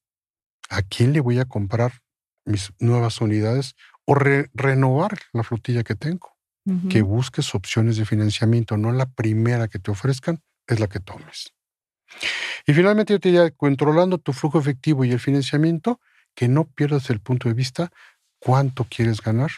¿A 0.69 0.83
quién 0.83 1.13
le 1.13 1.21
voy 1.21 1.39
a 1.39 1.45
comprar 1.45 2.01
mis 2.45 2.73
nuevas 2.79 3.21
unidades 3.21 3.75
o 4.05 4.15
renovar 4.15 5.19
la 5.33 5.43
flotilla 5.43 5.83
que 5.83 5.95
tengo? 5.95 6.37
Que 6.89 7.03
busques 7.03 7.57
opciones 7.57 7.97
de 7.97 8.05
financiamiento, 8.05 8.77
no 8.77 8.93
la 8.93 9.07
primera 9.07 9.67
que 9.67 9.81
te 9.81 9.91
ofrezcan 9.91 10.41
es 10.69 10.79
la 10.79 10.87
que 10.87 11.01
tomes. 11.01 11.53
Y 12.67 12.73
finalmente 12.73 13.15
yo 13.15 13.21
te 13.21 13.31
diría, 13.31 13.51
controlando 13.51 14.19
tu 14.19 14.33
flujo 14.33 14.61
efectivo 14.61 15.05
y 15.05 15.11
el 15.11 15.19
financiamiento, 15.19 16.01
que 16.37 16.47
no 16.47 16.65
pierdas 16.65 17.11
el 17.11 17.21
punto 17.21 17.49
de 17.49 17.55
vista 17.55 17.93
cuánto 18.45 18.85
quieres 18.85 19.21
ganar, 19.21 19.51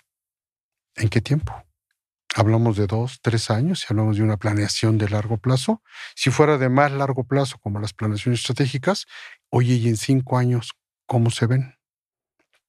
en 0.96 1.08
qué 1.08 1.20
tiempo. 1.20 1.54
Hablamos 2.36 2.76
de 2.76 2.86
dos, 2.86 3.20
tres 3.22 3.50
años, 3.50 3.80
si 3.80 3.86
hablamos 3.90 4.16
de 4.16 4.22
una 4.22 4.36
planeación 4.36 4.98
de 4.98 5.08
largo 5.08 5.38
plazo. 5.38 5.82
Si 6.16 6.30
fuera 6.30 6.58
de 6.58 6.68
más 6.68 6.90
largo 6.90 7.24
plazo, 7.24 7.58
como 7.58 7.78
las 7.78 7.92
planeaciones 7.92 8.40
estratégicas, 8.40 9.06
oye, 9.50 9.74
y 9.74 9.88
en 9.88 9.96
cinco 9.96 10.36
años, 10.36 10.72
¿cómo 11.06 11.30
se 11.30 11.46
ven? 11.46 11.76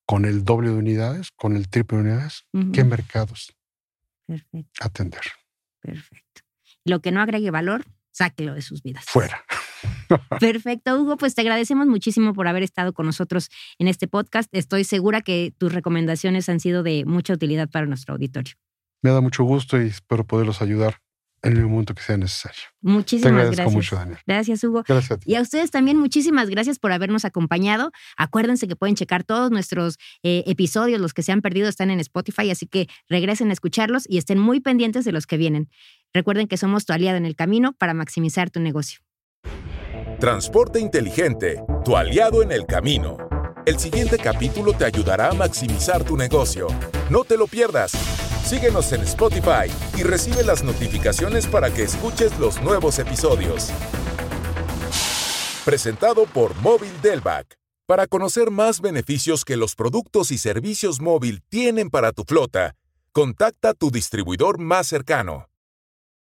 ¿Con 0.05 0.25
el 0.25 0.43
doble 0.43 0.69
de 0.69 0.75
unidades? 0.75 1.31
¿Con 1.35 1.55
el 1.55 1.67
triple 1.67 1.97
de 1.97 2.03
unidades? 2.03 2.45
¿Qué 2.73 2.83
mercados 2.83 3.55
atender? 4.79 5.21
Perfecto. 5.79 6.41
Lo 6.83 7.01
que 7.01 7.11
no 7.11 7.21
agregue 7.21 7.51
valor, 7.51 7.85
sáquelo 8.11 8.53
de 8.53 8.61
sus 8.61 8.83
vidas. 8.83 9.05
Fuera. 9.05 9.43
Perfecto, 10.39 10.99
Hugo. 10.99 11.17
Pues 11.17 11.35
te 11.35 11.41
agradecemos 11.41 11.87
muchísimo 11.87 12.33
por 12.33 12.47
haber 12.47 12.63
estado 12.63 12.93
con 12.93 13.05
nosotros 13.05 13.49
en 13.79 13.87
este 13.87 14.07
podcast. 14.07 14.49
Estoy 14.53 14.83
segura 14.83 15.21
que 15.21 15.53
tus 15.57 15.73
recomendaciones 15.73 16.49
han 16.49 16.59
sido 16.59 16.83
de 16.83 17.05
mucha 17.05 17.33
utilidad 17.33 17.69
para 17.69 17.85
nuestro 17.85 18.13
auditorio. 18.13 18.55
Me 19.01 19.11
da 19.11 19.21
mucho 19.21 19.43
gusto 19.43 19.81
y 19.81 19.87
espero 19.87 20.25
poderlos 20.25 20.61
ayudar 20.61 21.01
en 21.45 21.57
el 21.57 21.67
momento 21.67 21.93
que 21.93 22.01
sea 22.01 22.17
necesario. 22.17 22.61
Muchísimas 22.81 23.49
Te 23.49 23.55
gracias. 23.55 23.71
mucho, 23.71 23.95
Daniel. 23.95 24.17
Gracias, 24.25 24.63
Hugo. 24.63 24.83
Gracias 24.87 25.11
a 25.11 25.17
ti. 25.17 25.31
Y 25.31 25.35
a 25.35 25.41
ustedes 25.41 25.69
también 25.69 25.97
muchísimas 25.97 26.49
gracias 26.49 26.79
por 26.79 26.91
habernos 26.91 27.23
acompañado. 27.23 27.91
Acuérdense 28.17 28.67
que 28.67 28.75
pueden 28.75 28.95
checar 28.95 29.23
todos 29.23 29.51
nuestros 29.51 29.97
eh, 30.23 30.43
episodios, 30.47 30.99
los 30.99 31.13
que 31.13 31.21
se 31.21 31.31
han 31.31 31.41
perdido 31.41 31.69
están 31.69 31.91
en 31.91 31.99
Spotify, 31.99 32.49
así 32.49 32.65
que 32.65 32.87
regresen 33.07 33.51
a 33.51 33.53
escucharlos 33.53 34.05
y 34.09 34.17
estén 34.17 34.39
muy 34.39 34.59
pendientes 34.59 35.05
de 35.05 35.11
los 35.11 35.27
que 35.27 35.37
vienen. 35.37 35.69
Recuerden 36.13 36.47
que 36.47 36.57
somos 36.57 36.85
tu 36.85 36.93
aliado 36.93 37.17
en 37.17 37.25
el 37.25 37.35
camino 37.35 37.73
para 37.73 37.93
maximizar 37.93 38.49
tu 38.49 38.59
negocio. 38.59 39.04
Transporte 40.19 40.79
inteligente, 40.79 41.61
tu 41.83 41.97
aliado 41.97 42.41
en 42.41 42.53
el 42.53 42.65
camino. 42.65 43.17
El 43.65 43.77
siguiente 43.79 44.17
capítulo 44.17 44.71
te 44.71 44.85
ayudará 44.85 45.29
a 45.29 45.33
maximizar 45.33 46.05
tu 46.05 46.15
negocio. 46.15 46.67
No 47.09 47.25
te 47.25 47.35
lo 47.35 47.47
pierdas. 47.47 47.91
Síguenos 48.45 48.93
en 48.93 49.01
Spotify 49.01 49.69
y 49.97 50.03
recibe 50.03 50.43
las 50.43 50.63
notificaciones 50.63 51.47
para 51.47 51.69
que 51.69 51.83
escuches 51.83 52.39
los 52.39 52.61
nuevos 52.61 52.97
episodios. 52.97 53.71
Presentado 55.65 56.25
por 56.27 56.55
Móvil 56.61 56.93
Delvac. 57.01 57.53
Para 57.85 58.07
conocer 58.07 58.51
más 58.51 58.79
beneficios 58.79 59.43
que 59.43 59.57
los 59.57 59.75
productos 59.75 60.31
y 60.31 60.37
servicios 60.37 61.01
móvil 61.01 61.43
tienen 61.49 61.89
para 61.89 62.13
tu 62.13 62.23
flota, 62.23 62.75
contacta 63.11 63.71
a 63.71 63.73
tu 63.73 63.91
distribuidor 63.91 64.59
más 64.59 64.87
cercano. 64.87 65.49